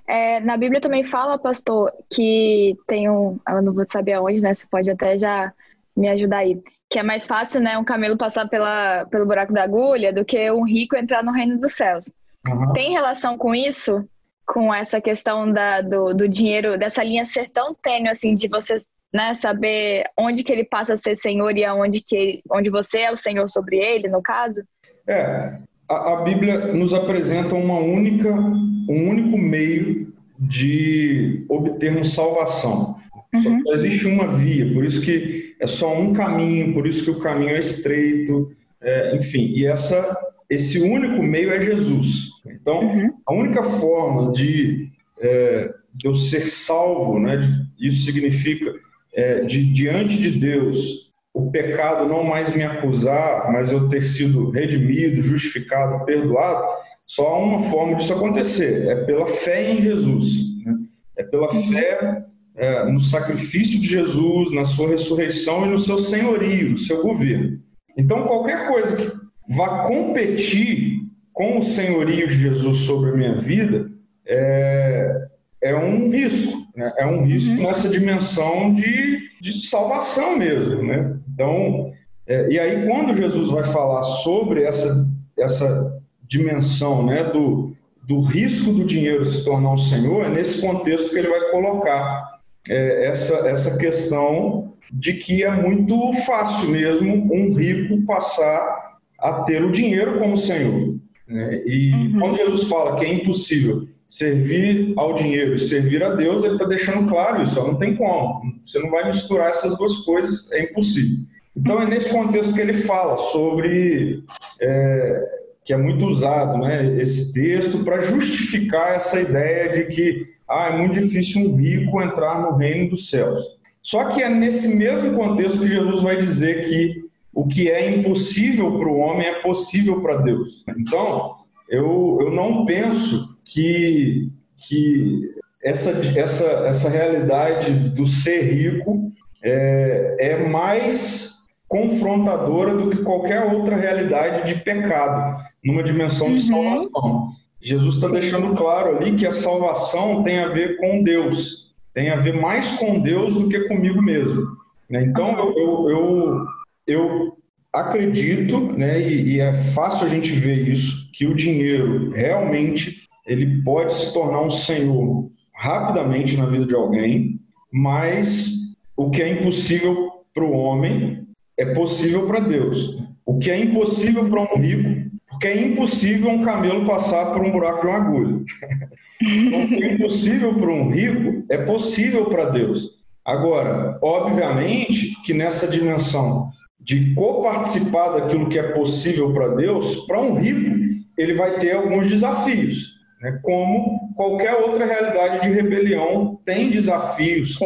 É, 0.08 0.40
na 0.40 0.58
Bíblia 0.58 0.82
também 0.82 1.04
fala, 1.04 1.38
pastor, 1.38 1.94
que 2.12 2.76
tem 2.88 3.08
um. 3.08 3.40
Eu 3.48 3.62
não 3.62 3.72
vou 3.72 3.86
saber 3.88 4.14
aonde, 4.14 4.42
né? 4.42 4.56
Você 4.56 4.66
pode 4.70 4.90
até 4.90 5.16
já 5.16 5.54
me 5.96 6.10
ajudar 6.10 6.40
aí. 6.40 6.60
Que 6.90 6.98
é 6.98 7.04
mais 7.04 7.28
fácil, 7.28 7.62
né, 7.62 7.78
um 7.78 7.84
camelo 7.84 8.18
passar 8.18 8.48
pela, 8.48 9.06
pelo 9.12 9.28
buraco 9.28 9.54
da 9.54 9.64
agulha 9.64 10.12
do 10.12 10.26
que 10.26 10.50
um 10.52 10.64
rico 10.64 10.96
entrar 10.96 11.24
no 11.24 11.32
reino 11.32 11.60
dos 11.60 11.74
céus. 11.74 12.10
Uhum. 12.48 12.74
Tem 12.74 12.94
relação 12.94 13.38
com 13.38 13.54
isso? 13.54 14.08
Com 14.46 14.74
essa 14.74 15.00
questão 15.00 15.52
da, 15.52 15.82
do, 15.82 16.14
do 16.14 16.28
dinheiro, 16.28 16.80
dessa 16.80 17.04
linha 17.04 17.26
ser 17.26 17.50
tão 17.50 17.76
tênue, 17.76 18.10
assim, 18.10 18.34
de 18.34 18.48
você 18.48 18.78
né, 19.14 19.34
saber 19.34 20.06
onde 20.18 20.44
que 20.44 20.52
ele 20.52 20.64
passa 20.64 20.94
a 20.94 20.98
ser 20.98 21.16
senhor 21.16 21.56
e 21.58 21.66
aonde 21.66 22.02
que 22.02 22.42
onde 22.50 22.70
você 22.70 23.00
é 23.00 23.12
o 23.12 23.18
senhor 23.18 23.48
sobre 23.50 23.78
ele, 23.78 24.08
no 24.08 24.22
caso? 24.22 24.64
É, 25.08 25.58
a, 25.90 26.14
a 26.14 26.22
Bíblia 26.24 26.74
nos 26.74 26.94
apresenta 26.94 27.56
uma 27.56 27.80
única, 27.80 28.30
um 28.30 29.10
único 29.10 29.38
meio 29.38 30.14
de 30.38 31.46
obtermos 31.50 32.14
salvação. 32.14 32.98
Uhum. 33.34 33.62
Só 33.66 33.74
existe 33.74 34.08
uma 34.08 34.28
via, 34.28 34.72
por 34.74 34.84
isso 34.84 35.02
que 35.02 35.56
é 35.60 35.68
só 35.68 35.98
um 35.98 36.14
caminho, 36.14 36.74
por 36.74 36.86
isso 36.86 37.04
que 37.04 37.12
o 37.12 37.20
caminho 37.20 37.56
é 37.56 37.60
estreito, 37.60 38.52
é, 38.82 39.16
enfim. 39.16 39.52
E 39.56 39.66
essa, 39.66 40.18
esse 40.50 40.80
único 40.80 41.22
meio 41.24 41.52
é 41.52 41.60
Jesus. 41.60 42.30
Então, 42.46 42.80
uhum. 42.82 43.14
a 43.26 43.34
única 43.34 43.64
forma 43.64 44.32
de, 44.32 44.90
é, 45.20 45.74
de 45.94 46.08
eu 46.08 46.14
ser 46.14 46.48
salvo, 46.48 47.20
né, 47.20 47.38
de, 47.38 47.88
isso 47.88 48.06
significa 48.06 48.74
é, 49.14 49.42
de 49.42 49.66
diante 49.66 50.18
de 50.18 50.32
Deus 50.32 51.07
o 51.38 51.52
pecado 51.52 52.08
não 52.08 52.24
mais 52.24 52.54
me 52.54 52.64
acusar, 52.64 53.52
mas 53.52 53.72
eu 53.72 53.88
ter 53.88 54.02
sido 54.02 54.50
redimido, 54.50 55.22
justificado, 55.22 56.04
perdoado, 56.04 56.68
só 57.06 57.28
há 57.28 57.38
uma 57.38 57.60
forma 57.60 57.96
disso 57.96 58.12
acontecer: 58.14 58.88
é 58.88 58.96
pela 58.96 59.28
fé 59.28 59.72
em 59.72 59.80
Jesus. 59.80 60.26
Né? 60.66 60.76
É 61.16 61.24
pela 61.24 61.54
uhum. 61.54 61.64
fé 61.72 62.26
é, 62.56 62.84
no 62.86 63.00
sacrifício 63.00 63.80
de 63.80 63.88
Jesus, 63.88 64.52
na 64.52 64.66
sua 64.66 64.90
ressurreição 64.90 65.66
e 65.66 65.70
no 65.70 65.78
seu 65.78 65.98
senhorio, 65.98 66.72
no 66.72 66.78
seu 66.78 67.04
governo. 67.04 67.60
Então, 67.96 68.24
qualquer 68.24 68.68
coisa 68.68 68.96
que 68.96 69.12
vá 69.56 69.84
competir 69.84 71.02
com 71.32 71.60
o 71.60 71.64
senhorio 71.64 72.28
de 72.28 72.36
Jesus 72.36 72.80
sobre 72.80 73.12
a 73.12 73.16
minha 73.16 73.38
vida 73.38 73.92
é, 74.28 75.28
é 75.62 75.76
um 75.76 76.10
risco. 76.10 76.58
Né? 76.76 76.92
É 76.98 77.06
um 77.06 77.24
risco 77.24 77.54
uhum. 77.56 77.62
nessa 77.62 77.88
dimensão 77.88 78.74
de, 78.74 79.20
de 79.40 79.68
salvação 79.68 80.36
mesmo. 80.36 80.82
Né? 80.82 81.17
Então, 81.38 81.94
é, 82.26 82.50
e 82.50 82.60
aí 82.60 82.88
quando 82.88 83.16
Jesus 83.16 83.52
vai 83.52 83.64
falar 83.64 84.04
sobre 84.04 84.64
essa, 84.64 85.06
essa 85.38 86.02
dimensão 86.28 87.06
né, 87.06 87.26
do, 87.26 87.76
do 88.04 88.22
risco 88.22 88.72
do 88.72 88.84
dinheiro 88.84 89.24
se 89.24 89.46
tornar 89.46 89.72
um 89.72 89.78
senhor, 89.78 90.26
é 90.26 90.30
nesse 90.30 90.60
contexto 90.60 91.12
que 91.12 91.20
ele 91.20 91.30
vai 91.30 91.52
colocar 91.52 92.40
é, 92.68 93.06
essa, 93.06 93.36
essa 93.48 93.78
questão 93.78 94.74
de 94.92 95.14
que 95.14 95.44
é 95.44 95.52
muito 95.52 96.12
fácil 96.26 96.70
mesmo 96.70 97.32
um 97.32 97.54
rico 97.54 98.04
passar 98.04 98.98
a 99.20 99.44
ter 99.44 99.64
o 99.64 99.72
dinheiro 99.72 100.18
como 100.18 100.36
senhor. 100.36 100.96
Né? 101.28 101.62
E 101.68 101.94
uhum. 101.94 102.20
quando 102.20 102.38
Jesus 102.38 102.68
fala 102.68 102.96
que 102.96 103.06
é 103.06 103.14
impossível 103.14 103.88
servir 104.08 104.94
ao 104.96 105.14
dinheiro 105.16 105.56
e 105.56 105.60
servir 105.60 106.02
a 106.02 106.10
Deus, 106.10 106.44
ele 106.44 106.54
está 106.54 106.66
deixando 106.66 107.08
claro 107.10 107.44
isso, 107.44 107.56
não 107.62 107.76
tem 107.76 107.96
como. 107.96 108.42
Você 108.64 108.80
não 108.80 108.90
vai 108.90 109.06
misturar 109.06 109.50
essas 109.50 109.78
duas 109.78 109.98
coisas, 109.98 110.52
é 110.54 110.64
impossível. 110.64 111.26
Então 111.56 111.82
é 111.82 111.86
nesse 111.86 112.10
contexto 112.10 112.54
que 112.54 112.62
ele 112.62 112.74
fala 112.74 113.18
sobre, 113.18 114.24
é, 114.62 115.30
que 115.66 115.74
é 115.74 115.78
muito 115.78 116.06
usado, 116.06 116.58
né, 116.60 116.96
esse 117.02 117.34
texto 117.34 117.84
para 117.84 118.00
justificar 118.00 118.96
essa 118.96 119.20
ideia 119.20 119.72
de 119.72 119.86
que 119.86 120.38
ah, 120.48 120.68
é 120.68 120.78
muito 120.78 120.94
difícil 120.94 121.42
um 121.42 121.56
rico 121.58 122.02
entrar 122.02 122.42
no 122.42 122.56
reino 122.56 122.90
dos 122.90 123.10
céus. 123.10 123.42
Só 123.82 124.06
que 124.06 124.22
é 124.22 124.30
nesse 124.30 124.70
mesmo 124.70 125.14
contexto 125.16 125.60
que 125.60 125.68
Jesus 125.68 126.02
vai 126.02 126.18
dizer 126.18 126.68
que 126.70 127.06
o 127.34 127.46
que 127.46 127.70
é 127.70 127.90
impossível 127.90 128.78
para 128.80 128.88
o 128.88 128.98
homem 128.98 129.28
é 129.28 129.42
possível 129.42 130.02
para 130.02 130.18
Deus. 130.18 130.64
Então, 130.78 131.36
eu, 131.70 132.18
eu 132.22 132.32
não 132.32 132.66
penso 132.66 133.38
que, 133.44 134.32
que 134.58 135.36
essa, 135.64 135.92
essa, 135.92 136.46
essa 136.46 136.90
realidade 136.90 137.72
do 137.90 138.06
ser 138.06 138.54
rico 138.54 139.12
é, 139.44 140.16
é 140.20 140.50
mais 140.50 141.46
confrontadora 141.68 142.76
do 142.76 142.90
que 142.90 143.04
qualquer 143.04 143.44
outra 143.54 143.76
realidade 143.76 144.54
de 144.54 144.62
pecado, 144.62 145.44
numa 145.64 145.84
dimensão 145.84 146.34
de 146.34 146.52
uhum. 146.52 146.64
salvação. 146.64 147.30
Jesus 147.60 147.96
está 147.96 148.08
deixando 148.08 148.56
claro 148.56 148.96
ali 148.96 149.16
que 149.16 149.26
a 149.26 149.32
salvação 149.32 150.24
tem 150.24 150.40
a 150.40 150.48
ver 150.48 150.78
com 150.78 151.04
Deus, 151.04 151.76
tem 151.94 152.10
a 152.10 152.16
ver 152.16 152.34
mais 152.34 152.72
com 152.78 153.00
Deus 153.00 153.34
do 153.34 153.50
que 153.50 153.68
comigo 153.68 154.02
mesmo. 154.02 154.48
Né? 154.90 155.04
Então, 155.04 155.38
eu, 155.58 155.90
eu, 155.90 156.46
eu 156.86 157.37
acredito, 157.82 158.74
né, 158.74 159.02
e, 159.02 159.36
e 159.36 159.40
é 159.40 159.54
fácil 159.54 160.06
a 160.06 160.10
gente 160.10 160.32
ver 160.32 160.68
isso, 160.68 161.10
que 161.14 161.26
o 161.26 161.36
dinheiro 161.36 162.12
realmente 162.12 163.08
ele 163.26 163.62
pode 163.64 163.94
se 163.94 164.14
tornar 164.14 164.42
um 164.42 164.50
senhor 164.50 165.30
rapidamente 165.54 166.38
na 166.38 166.46
vida 166.46 166.66
de 166.66 166.76
alguém, 166.76 167.40
mas 167.72 168.78
o 168.96 169.10
que 169.10 169.22
é 169.22 169.30
impossível 169.30 170.12
para 170.34 170.44
o 170.44 170.52
homem 170.52 171.28
é 171.58 171.66
possível 171.74 172.26
para 172.26 172.40
Deus. 172.40 172.98
O 173.26 173.38
que 173.38 173.52
é 173.52 173.60
impossível 173.60 174.30
para 174.30 174.42
um 174.42 174.62
rico, 174.62 175.12
porque 175.30 175.48
é 175.48 175.62
impossível 175.62 176.30
um 176.30 176.44
camelo 176.44 176.86
passar 176.86 177.34
por 177.34 177.42
um 177.42 177.52
buraco 177.52 177.82
de 177.82 177.88
uma 177.88 177.98
agulha. 177.98 178.44
Então, 179.20 179.64
o 179.64 179.68
que 179.68 179.84
é 179.84 179.94
impossível 179.94 180.54
para 180.54 180.70
um 180.70 180.92
rico 180.92 181.44
é 181.50 181.58
possível 181.58 182.26
para 182.26 182.52
Deus. 182.52 183.00
Agora, 183.26 183.98
obviamente 184.00 185.20
que 185.24 185.34
nessa 185.34 185.68
dimensão 185.68 186.52
de 186.88 187.14
coparticipar 187.14 188.14
daquilo 188.14 188.48
que 188.48 188.58
é 188.58 188.72
possível 188.72 189.34
para 189.34 189.50
Deus, 189.50 190.06
para 190.06 190.22
um 190.22 190.36
rico, 190.36 191.04
ele 191.18 191.34
vai 191.34 191.60
ter 191.60 191.74
alguns 191.76 192.08
desafios, 192.10 192.96
né? 193.22 193.42
como 193.44 194.14
qualquer 194.16 194.54
outra 194.56 194.86
realidade 194.86 195.42
de 195.42 195.54
rebelião 195.54 196.40
tem 196.46 196.70
desafios 196.70 197.60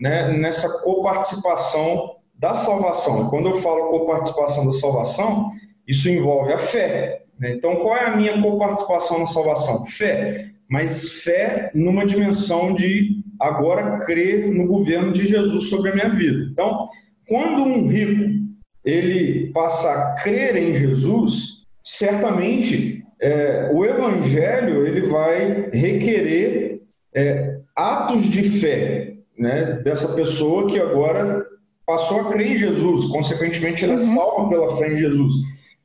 né? 0.00 0.32
nessa 0.32 0.82
coparticipação 0.82 2.12
da 2.34 2.54
salvação. 2.54 3.28
Quando 3.28 3.50
eu 3.50 3.56
falo 3.56 3.90
coparticipação 3.90 4.64
da 4.64 4.72
salvação, 4.72 5.50
isso 5.86 6.08
envolve 6.08 6.54
a 6.54 6.58
fé. 6.58 7.24
Né? 7.38 7.52
Então, 7.52 7.76
qual 7.76 7.94
é 7.94 8.06
a 8.06 8.16
minha 8.16 8.40
coparticipação 8.40 9.18
na 9.18 9.26
salvação? 9.26 9.84
Fé. 9.84 10.46
Mas 10.66 11.22
fé 11.22 11.70
numa 11.74 12.06
dimensão 12.06 12.74
de 12.74 13.22
agora 13.38 13.98
crer 14.06 14.50
no 14.50 14.66
governo 14.66 15.12
de 15.12 15.26
Jesus 15.26 15.68
sobre 15.68 15.90
a 15.90 15.94
minha 15.94 16.08
vida. 16.08 16.48
Então, 16.50 16.88
quando 17.28 17.62
um 17.62 17.86
rico 17.86 18.41
ele 18.84 19.50
passa 19.52 19.90
a 19.90 20.14
crer 20.22 20.56
em 20.56 20.74
Jesus, 20.74 21.64
certamente 21.82 23.04
é, 23.20 23.70
o 23.72 23.84
evangelho 23.84 24.86
ele 24.86 25.02
vai 25.02 25.68
requerer 25.72 26.82
é, 27.14 27.58
atos 27.76 28.24
de 28.24 28.42
fé 28.42 29.14
né, 29.38 29.80
dessa 29.84 30.14
pessoa 30.14 30.66
que 30.66 30.78
agora 30.78 31.44
passou 31.86 32.20
a 32.20 32.32
crer 32.32 32.52
em 32.52 32.56
Jesus, 32.56 33.06
consequentemente 33.06 33.84
ela 33.84 33.94
é 33.94 33.96
uhum. 33.96 34.14
salva 34.14 34.48
pela 34.48 34.76
fé 34.76 34.92
em 34.92 34.96
Jesus. 34.96 35.34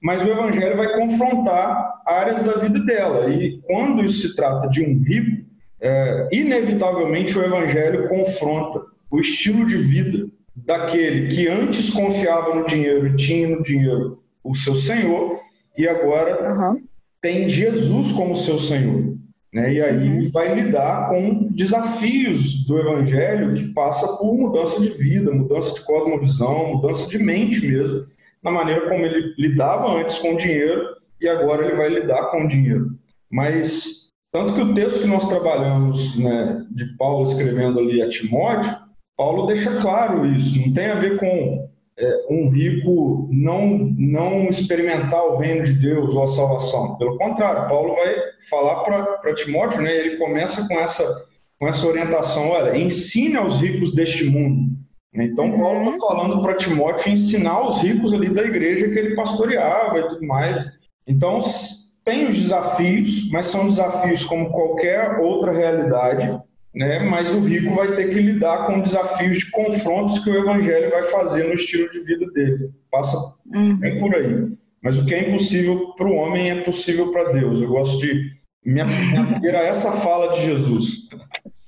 Mas 0.02 0.24
o 0.24 0.30
evangelho 0.30 0.78
vai 0.78 0.94
confrontar 0.94 2.02
áreas 2.06 2.44
da 2.44 2.54
vida 2.54 2.80
dela. 2.86 3.30
E 3.30 3.60
quando 3.64 4.06
isso 4.06 4.28
se 4.28 4.36
trata 4.36 4.70
de 4.70 4.84
um 4.84 5.04
rico, 5.04 5.46
é, 5.82 6.30
inevitavelmente 6.32 7.38
o 7.38 7.44
evangelho 7.44 8.08
confronta 8.08 8.82
o 9.10 9.20
estilo 9.20 9.66
de 9.66 9.78
vida 9.78 10.28
daquele 10.66 11.28
que 11.28 11.48
antes 11.48 11.90
confiava 11.90 12.56
no 12.56 12.66
dinheiro 12.66 13.08
e 13.08 13.16
tinha 13.16 13.48
no 13.48 13.62
dinheiro 13.62 14.24
o 14.44 14.56
seu 14.56 14.74
senhor 14.74 15.40
e 15.78 15.88
agora 15.88 16.52
uhum. 16.52 16.82
tem 17.22 17.48
Jesus 17.48 18.12
como 18.14 18.36
seu 18.36 18.58
senhor. 18.58 19.16
Né? 19.54 19.74
E 19.74 19.82
aí 19.82 20.10
uhum. 20.10 20.32
vai 20.32 20.56
lidar 20.56 21.10
com 21.10 21.48
desafios 21.52 22.66
do 22.66 22.80
evangelho 22.80 23.54
que 23.54 23.72
passa 23.74 24.08
por 24.18 24.36
mudança 24.36 24.82
de 24.82 24.90
vida, 24.90 25.32
mudança 25.32 25.76
de 25.76 25.82
cosmovisão, 25.82 26.74
mudança 26.74 27.08
de 27.08 27.20
mente 27.20 27.66
mesmo, 27.66 28.06
na 28.44 28.52
maneira 28.52 28.90
como 28.90 29.06
ele 29.06 29.36
lidava 29.38 30.00
antes 30.00 30.18
com 30.18 30.34
o 30.34 30.38
dinheiro 30.38 30.84
e 31.22 31.28
agora 31.28 31.66
ele 31.66 31.76
vai 31.76 31.90
lidar 31.90 32.32
com 32.32 32.44
o 32.44 32.48
dinheiro. 32.48 32.98
Mas 33.30 34.12
tanto 34.32 34.54
que 34.54 34.62
o 34.62 34.74
texto 34.74 35.02
que 35.02 35.08
nós 35.08 35.28
trabalhamos 35.28 36.18
né, 36.18 36.66
de 36.72 36.98
Paulo 36.98 37.30
escrevendo 37.30 37.80
ali 37.80 38.02
a 38.02 38.10
Timóteo, 38.10 38.87
Paulo 39.18 39.48
deixa 39.48 39.82
claro 39.82 40.26
isso, 40.28 40.60
não 40.60 40.72
tem 40.72 40.86
a 40.86 40.96
ver 40.96 41.20
com 41.20 41.68
é, 42.00 42.26
um 42.30 42.50
rico 42.50 43.28
não, 43.32 43.68
não 43.98 44.48
experimentar 44.48 45.26
o 45.26 45.38
reino 45.38 45.64
de 45.64 45.74
Deus 45.74 46.14
ou 46.14 46.24
a 46.24 46.28
salvação. 46.28 46.96
Pelo 47.00 47.18
contrário, 47.18 47.68
Paulo 47.68 47.96
vai 47.96 48.16
falar 48.48 48.84
para 48.84 49.34
Timóteo, 49.34 49.82
né, 49.82 49.98
ele 49.98 50.18
começa 50.18 50.68
com 50.68 50.76
essa, 50.76 51.04
com 51.60 51.68
essa 51.68 51.88
orientação: 51.88 52.50
olha, 52.50 52.78
ensine 52.78 53.36
aos 53.36 53.60
ricos 53.60 53.96
deste 53.96 54.26
mundo. 54.26 54.78
Então, 55.16 55.58
Paulo 55.58 55.96
está 55.96 56.06
falando 56.06 56.40
para 56.44 56.54
Timóteo 56.54 57.12
ensinar 57.12 57.68
os 57.68 57.82
ricos 57.82 58.14
ali 58.14 58.30
da 58.30 58.44
igreja 58.44 58.88
que 58.90 59.00
ele 59.00 59.16
pastoreava 59.16 59.98
e 59.98 60.08
tudo 60.10 60.28
mais. 60.28 60.64
Então, 61.08 61.40
tem 62.04 62.28
os 62.28 62.38
desafios, 62.38 63.32
mas 63.32 63.48
são 63.48 63.66
desafios 63.66 64.24
como 64.24 64.52
qualquer 64.52 65.20
outra 65.20 65.52
realidade 65.52 66.40
né? 66.78 67.00
mas 67.00 67.34
o 67.34 67.40
rico 67.40 67.74
vai 67.74 67.96
ter 67.96 68.10
que 68.10 68.20
lidar 68.20 68.68
com 68.68 68.82
desafios 68.82 69.40
de 69.40 69.50
confrontos 69.50 70.20
que 70.20 70.30
o 70.30 70.38
evangelho 70.38 70.92
vai 70.92 71.04
fazer 71.04 71.46
no 71.46 71.54
estilo 71.54 71.90
de 71.90 72.02
vida 72.02 72.26
dele. 72.32 72.70
Passa 72.92 73.18
uhum. 73.54 73.78
bem 73.78 74.00
por 74.00 74.16
aí. 74.16 74.48
Mas 74.82 75.00
o 75.00 75.06
que 75.06 75.16
é 75.16 75.28
impossível 75.28 75.94
para 75.98 76.08
o 76.08 76.16
homem 76.16 76.52
é 76.52 76.62
possível 76.62 77.12
para 77.12 77.32
Deus. 77.32 77.60
Eu 77.60 77.70
gosto 77.70 78.00
de 78.00 78.32
me 78.64 78.80
apegar 78.80 79.56
a 79.56 79.66
essa 79.66 79.92
fala 79.92 80.34
de 80.34 80.42
Jesus. 80.42 81.10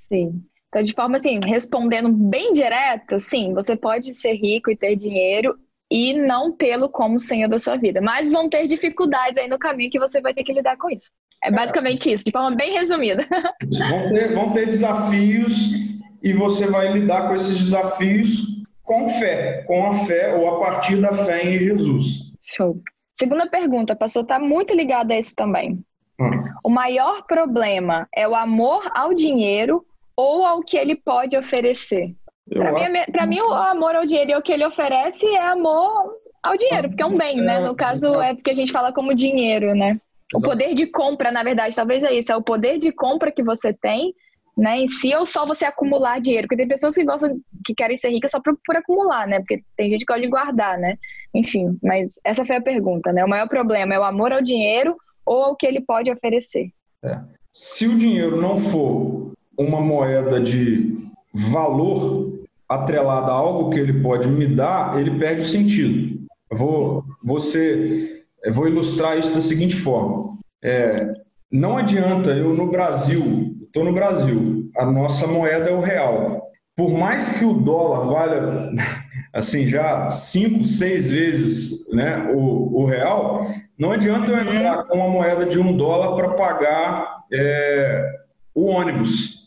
Sim. 0.07 0.43
Então, 0.67 0.83
de 0.83 0.93
forma 0.93 1.17
assim, 1.17 1.39
respondendo 1.43 2.11
bem 2.11 2.53
direta, 2.53 3.19
sim, 3.19 3.53
você 3.53 3.75
pode 3.75 4.13
ser 4.13 4.33
rico 4.33 4.69
e 4.69 4.77
ter 4.77 4.95
dinheiro 4.95 5.57
e 5.89 6.13
não 6.13 6.55
tê-lo 6.55 6.87
como 6.87 7.19
senhor 7.19 7.49
da 7.49 7.57
sua 7.57 7.77
vida. 7.77 7.99
Mas 7.99 8.31
vão 8.31 8.47
ter 8.47 8.67
dificuldades 8.67 9.39
aí 9.39 9.47
no 9.47 9.57
caminho 9.57 9.89
que 9.89 9.97
você 9.97 10.21
vai 10.21 10.35
ter 10.35 10.43
que 10.43 10.53
lidar 10.53 10.77
com 10.77 10.91
isso. 10.91 11.09
É 11.43 11.51
basicamente 11.51 12.11
isso, 12.11 12.25
de 12.25 12.31
forma 12.31 12.55
bem 12.55 12.73
resumida. 12.73 13.25
Vão 13.89 14.09
ter, 14.09 14.33
vão 14.33 14.51
ter 14.51 14.65
desafios 14.65 15.71
e 16.21 16.33
você 16.33 16.67
vai 16.67 16.91
lidar 16.91 17.27
com 17.27 17.35
esses 17.35 17.57
desafios 17.57 18.59
com 18.83 19.07
fé, 19.07 19.63
com 19.67 19.85
a 19.85 19.91
fé 19.91 20.35
ou 20.35 20.47
a 20.49 20.59
partir 20.59 20.97
da 20.97 21.13
fé 21.13 21.45
em 21.45 21.59
Jesus. 21.59 22.31
Show. 22.41 22.81
Segunda 23.17 23.47
pergunta, 23.47 23.95
pastor, 23.95 24.23
está 24.23 24.39
muito 24.39 24.73
ligado 24.73 25.11
a 25.11 25.19
isso 25.19 25.35
também. 25.35 25.79
Hum. 26.19 26.29
O 26.63 26.69
maior 26.69 27.23
problema 27.27 28.07
é 28.15 28.27
o 28.27 28.35
amor 28.35 28.89
ao 28.95 29.13
dinheiro 29.13 29.85
ou 30.15 30.45
ao 30.45 30.61
que 30.61 30.75
ele 30.75 30.95
pode 30.95 31.37
oferecer? 31.37 32.15
Para 32.51 32.71
mim, 32.73 32.81
é 32.81 33.25
mim, 33.27 33.39
o 33.41 33.53
amor 33.53 33.95
ao 33.95 34.05
dinheiro 34.05 34.31
e 34.31 34.35
o 34.35 34.41
que 34.41 34.51
ele 34.51 34.65
oferece 34.65 35.25
é 35.27 35.45
amor 35.45 36.15
ao 36.41 36.57
dinheiro, 36.57 36.89
porque 36.89 37.03
é 37.03 37.05
um 37.05 37.15
bem, 37.15 37.37
né? 37.37 37.59
No 37.59 37.75
caso, 37.75 38.19
é 38.21 38.33
porque 38.33 38.49
a 38.49 38.55
gente 38.55 38.71
fala 38.71 38.91
como 38.91 39.13
dinheiro, 39.13 39.75
né? 39.75 39.99
O 40.33 40.41
poder 40.41 40.73
de 40.73 40.87
compra, 40.91 41.31
na 41.31 41.43
verdade, 41.43 41.75
talvez 41.75 42.03
é 42.03 42.13
isso, 42.13 42.31
é 42.31 42.35
o 42.35 42.43
poder 42.43 42.77
de 42.77 42.91
compra 42.91 43.31
que 43.31 43.43
você 43.43 43.73
tem, 43.73 44.13
né, 44.55 44.77
em 44.77 44.87
si, 44.87 45.15
ou 45.15 45.25
só 45.25 45.45
você 45.45 45.65
acumular 45.65 46.19
dinheiro? 46.19 46.47
Porque 46.47 46.57
tem 46.57 46.67
pessoas 46.67 46.93
que 46.93 47.03
gostam, 47.03 47.39
que 47.65 47.73
querem 47.73 47.97
ser 47.97 48.09
ricas 48.09 48.31
só 48.31 48.39
por, 48.41 48.57
por 48.65 48.75
acumular, 48.75 49.25
né? 49.27 49.39
Porque 49.39 49.63
tem 49.75 49.89
gente 49.89 50.01
que 50.01 50.05
gosta 50.05 50.21
de 50.21 50.27
guardar, 50.27 50.77
né? 50.77 50.97
Enfim, 51.33 51.79
mas 51.81 52.19
essa 52.23 52.45
foi 52.45 52.57
a 52.57 52.61
pergunta, 52.61 53.11
né? 53.11 53.23
O 53.23 53.29
maior 53.29 53.47
problema 53.47 53.95
é 53.95 53.99
o 53.99 54.03
amor 54.03 54.31
ao 54.31 54.41
dinheiro 54.41 54.95
ou 55.25 55.43
ao 55.43 55.55
que 55.55 55.65
ele 55.65 55.81
pode 55.81 56.11
oferecer? 56.11 56.69
É. 57.03 57.19
Se 57.51 57.87
o 57.87 57.97
dinheiro 57.97 58.39
não 58.39 58.57
for 58.57 59.31
uma 59.57 59.81
moeda 59.81 60.39
de 60.39 60.97
valor 61.33 62.39
atrelada 62.67 63.31
a 63.31 63.35
algo 63.35 63.69
que 63.69 63.79
ele 63.79 64.01
pode 64.01 64.27
me 64.27 64.45
dar, 64.45 64.99
ele 64.99 65.17
perde 65.17 65.41
o 65.41 65.45
sentido. 65.45 66.19
Eu 66.51 66.57
vou, 66.57 67.03
você 67.23 68.18
eu 68.43 68.53
vou 68.53 68.67
ilustrar 68.67 69.17
isso 69.17 69.33
da 69.33 69.41
seguinte 69.41 69.75
forma. 69.75 70.37
É, 70.63 71.13
não 71.51 71.77
adianta 71.77 72.31
eu 72.31 72.53
no 72.53 72.69
Brasil, 72.69 73.55
estou 73.63 73.83
no 73.83 73.93
Brasil, 73.93 74.69
a 74.77 74.85
nossa 74.85 75.25
moeda 75.25 75.69
é 75.69 75.73
o 75.73 75.81
real. 75.81 76.49
Por 76.75 76.91
mais 76.91 77.37
que 77.37 77.45
o 77.45 77.53
dólar 77.53 78.07
valha 78.07 78.71
assim 79.33 79.67
já 79.67 80.09
cinco, 80.09 80.63
seis 80.63 81.09
vezes 81.09 81.91
né, 81.93 82.31
o, 82.33 82.81
o 82.81 82.85
real, 82.85 83.45
não 83.77 83.91
adianta 83.91 84.31
eu 84.31 84.37
uhum. 84.37 84.53
entrar 84.53 84.83
com 84.85 84.97
uma 84.97 85.09
moeda 85.09 85.45
de 85.45 85.59
um 85.59 85.75
dólar 85.75 86.15
para 86.15 86.35
pagar 86.35 87.23
é, 87.31 88.05
o 88.53 88.67
ônibus. 88.67 89.43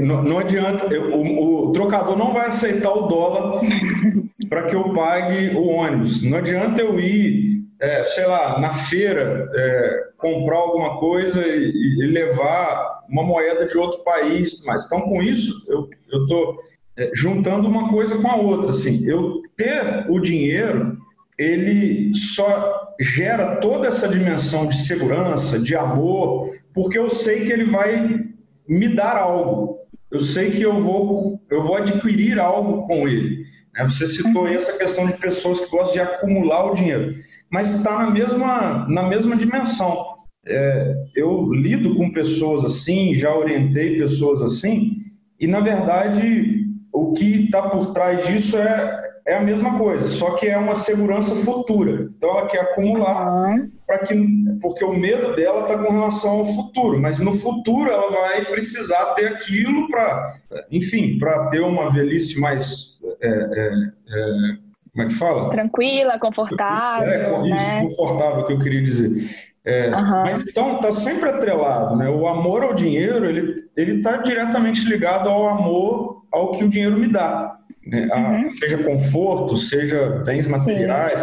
Não, 0.00 0.22
não 0.22 0.38
adianta, 0.38 0.86
eu, 0.86 1.14
o, 1.14 1.68
o, 1.68 1.72
trocador 1.72 2.16
não 2.16 2.32
vai 2.32 2.46
aceitar 2.46 2.92
o 2.92 3.06
dólar 3.06 3.60
para 4.48 4.64
que 4.64 4.74
eu 4.74 4.92
pague 4.92 5.54
o 5.54 5.68
ônibus. 5.68 6.22
Não 6.22 6.38
adianta 6.38 6.80
eu 6.80 6.98
ir 6.98 7.63
é, 7.80 8.04
sei 8.04 8.26
lá, 8.26 8.58
na 8.58 8.72
feira, 8.72 9.50
é, 9.54 10.04
comprar 10.16 10.56
alguma 10.56 10.98
coisa 10.98 11.46
e, 11.46 11.70
e, 12.00 12.06
levar 12.06 13.04
uma 13.08 13.22
moeda 13.22 13.66
de 13.66 13.76
outro 13.76 14.02
país, 14.04 14.62
mas 14.64 14.86
então 14.86 15.00
com 15.02 15.22
isso 15.22 15.52
eu 15.68 16.22
estou 16.22 16.58
é, 16.96 17.10
juntando 17.14 17.68
uma 17.68 17.88
coisa 17.88 18.16
com 18.16 18.28
a 18.28 18.36
outra, 18.36 18.70
assim, 18.70 19.04
eu 19.06 19.42
ter 19.56 20.06
o 20.08 20.18
dinheiro 20.20 20.96
ele 21.36 22.14
só 22.14 22.94
gera 23.00 23.56
toda 23.56 23.88
essa 23.88 24.08
dimensão 24.08 24.66
de 24.66 24.76
segurança, 24.76 25.58
de 25.58 25.74
amor, 25.74 26.48
porque 26.72 26.96
eu 26.96 27.10
sei 27.10 27.44
que 27.44 27.52
ele 27.52 27.64
vai 27.64 28.24
me 28.68 28.88
dar 28.88 29.16
algo, 29.16 29.80
eu 30.10 30.20
sei 30.20 30.52
que 30.52 30.62
eu 30.62 30.80
vou 30.80 31.40
eu 31.50 31.62
vou 31.62 31.76
adquirir 31.76 32.38
algo 32.38 32.86
com 32.86 33.08
ele. 33.08 33.44
Né? 33.74 33.82
Você 33.82 34.06
citou 34.06 34.46
aí 34.46 34.54
essa 34.54 34.78
questão 34.78 35.06
de 35.06 35.14
pessoas 35.14 35.60
que 35.60 35.70
gostam 35.70 35.92
de 35.92 36.00
acumular 36.00 36.70
o 36.70 36.74
dinheiro 36.74 37.14
mas 37.54 37.72
está 37.72 38.00
na 38.00 38.10
mesma, 38.10 38.84
na 38.88 39.04
mesma 39.04 39.36
dimensão. 39.36 40.04
É, 40.44 40.92
eu 41.14 41.52
lido 41.52 41.94
com 41.94 42.10
pessoas 42.10 42.64
assim, 42.64 43.14
já 43.14 43.32
orientei 43.32 43.96
pessoas 43.96 44.42
assim, 44.42 44.90
e 45.38 45.46
na 45.46 45.60
verdade 45.60 46.66
o 46.92 47.12
que 47.12 47.44
está 47.44 47.62
por 47.62 47.92
trás 47.92 48.26
disso 48.26 48.58
é, 48.58 49.00
é 49.28 49.36
a 49.36 49.40
mesma 49.40 49.78
coisa, 49.78 50.08
só 50.08 50.32
que 50.32 50.48
é 50.48 50.58
uma 50.58 50.74
segurança 50.74 51.32
futura. 51.44 52.10
Então 52.16 52.28
ela 52.30 52.48
quer 52.48 52.62
acumular 52.62 53.56
para 53.86 53.98
que 53.98 54.14
porque 54.60 54.84
o 54.84 54.92
medo 54.92 55.36
dela 55.36 55.62
está 55.62 55.78
com 55.78 55.92
relação 55.92 56.40
ao 56.40 56.46
futuro, 56.46 57.00
mas 57.00 57.20
no 57.20 57.32
futuro 57.32 57.88
ela 57.88 58.10
vai 58.10 58.44
precisar 58.46 59.14
ter 59.14 59.28
aquilo 59.28 59.88
para, 59.88 60.40
enfim, 60.72 61.18
para 61.18 61.46
ter 61.50 61.60
uma 61.60 61.88
velhice 61.88 62.40
mais 62.40 62.98
é, 63.22 63.28
é, 63.28 63.70
é, 64.08 64.63
como 64.94 65.06
é 65.06 65.08
que 65.08 65.14
fala? 65.14 65.50
Tranquila, 65.50 66.18
confortável. 66.20 67.10
É, 67.10 67.48
isso, 67.48 67.48
né? 67.48 67.82
confortável 67.82 68.46
que 68.46 68.52
eu 68.52 68.60
queria 68.60 68.82
dizer. 68.82 69.28
É, 69.64 69.88
uhum. 69.88 70.22
Mas 70.22 70.46
então 70.46 70.76
está 70.76 70.92
sempre 70.92 71.28
atrelado, 71.28 71.96
né? 71.96 72.08
O 72.08 72.28
amor 72.28 72.62
ao 72.62 72.74
dinheiro 72.74 73.24
ele 73.24 73.64
ele 73.76 73.96
está 73.96 74.18
diretamente 74.18 74.86
ligado 74.86 75.28
ao 75.28 75.48
amor 75.48 76.22
ao 76.30 76.52
que 76.52 76.62
o 76.62 76.68
dinheiro 76.68 76.96
me 76.96 77.08
dá, 77.08 77.58
né? 77.84 78.08
A, 78.12 78.18
uhum. 78.18 78.56
seja 78.56 78.78
conforto, 78.78 79.56
seja 79.56 80.22
bens 80.24 80.46
materiais. 80.46 81.20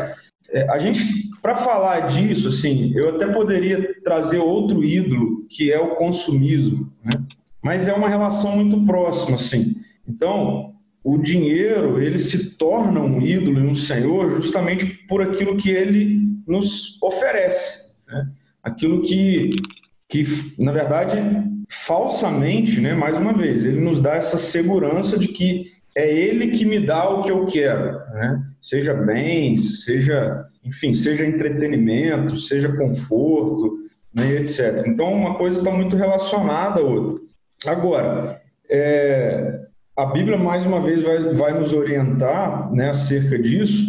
É, 0.51 0.69
a 0.69 0.77
gente 0.77 1.29
para 1.41 1.55
falar 1.55 2.07
disso, 2.07 2.49
assim, 2.49 2.91
eu 2.93 3.15
até 3.15 3.25
poderia 3.25 3.95
trazer 4.03 4.37
outro 4.37 4.83
ídolo 4.83 5.45
que 5.49 5.71
é 5.71 5.79
o 5.79 5.95
consumismo, 5.95 6.91
né? 7.03 7.21
Mas 7.63 7.87
é 7.87 7.93
uma 7.93 8.09
relação 8.09 8.55
muito 8.55 8.83
próxima, 8.85 9.35
assim. 9.35 9.75
Então, 10.07 10.73
o 11.03 11.17
dinheiro 11.17 12.01
ele 12.01 12.19
se 12.19 12.57
torna 12.57 12.99
um 12.99 13.21
ídolo 13.21 13.59
e 13.59 13.67
um 13.67 13.75
senhor 13.75 14.31
justamente 14.41 14.85
por 15.07 15.21
aquilo 15.21 15.57
que 15.57 15.69
ele 15.69 16.19
nos 16.47 17.01
oferece. 17.01 17.91
Né? 18.07 18.27
Aquilo 18.63 19.01
que, 19.01 19.55
que, 20.07 20.23
na 20.59 20.71
verdade, 20.71 21.17
falsamente, 21.69 22.79
né, 22.79 22.93
mais 22.93 23.17
uma 23.17 23.33
vez, 23.33 23.65
ele 23.65 23.79
nos 23.79 23.99
dá 23.99 24.15
essa 24.15 24.37
segurança 24.37 25.17
de 25.17 25.27
que 25.27 25.63
é 25.95 26.09
ele 26.13 26.47
que 26.47 26.65
me 26.65 26.79
dá 26.79 27.09
o 27.09 27.21
que 27.21 27.31
eu 27.31 27.45
quero, 27.45 27.93
né? 28.13 28.41
seja 28.61 28.93
bens, 28.93 29.83
seja, 29.83 30.45
enfim, 30.63 30.93
seja 30.93 31.25
entretenimento, 31.25 32.37
seja 32.37 32.71
conforto, 32.77 33.79
né, 34.13 34.35
etc. 34.35 34.83
Então, 34.85 35.11
uma 35.11 35.35
coisa 35.35 35.59
está 35.59 35.71
muito 35.71 35.97
relacionada 35.97 36.79
à 36.79 36.83
outra. 36.83 37.21
Agora, 37.65 38.41
é, 38.69 39.61
a 40.01 40.05
Bíblia, 40.07 40.35
mais 40.35 40.65
uma 40.65 40.81
vez, 40.81 41.03
vai, 41.03 41.19
vai 41.33 41.59
nos 41.59 41.73
orientar 41.73 42.73
né, 42.73 42.89
acerca 42.89 43.37
disso, 43.37 43.85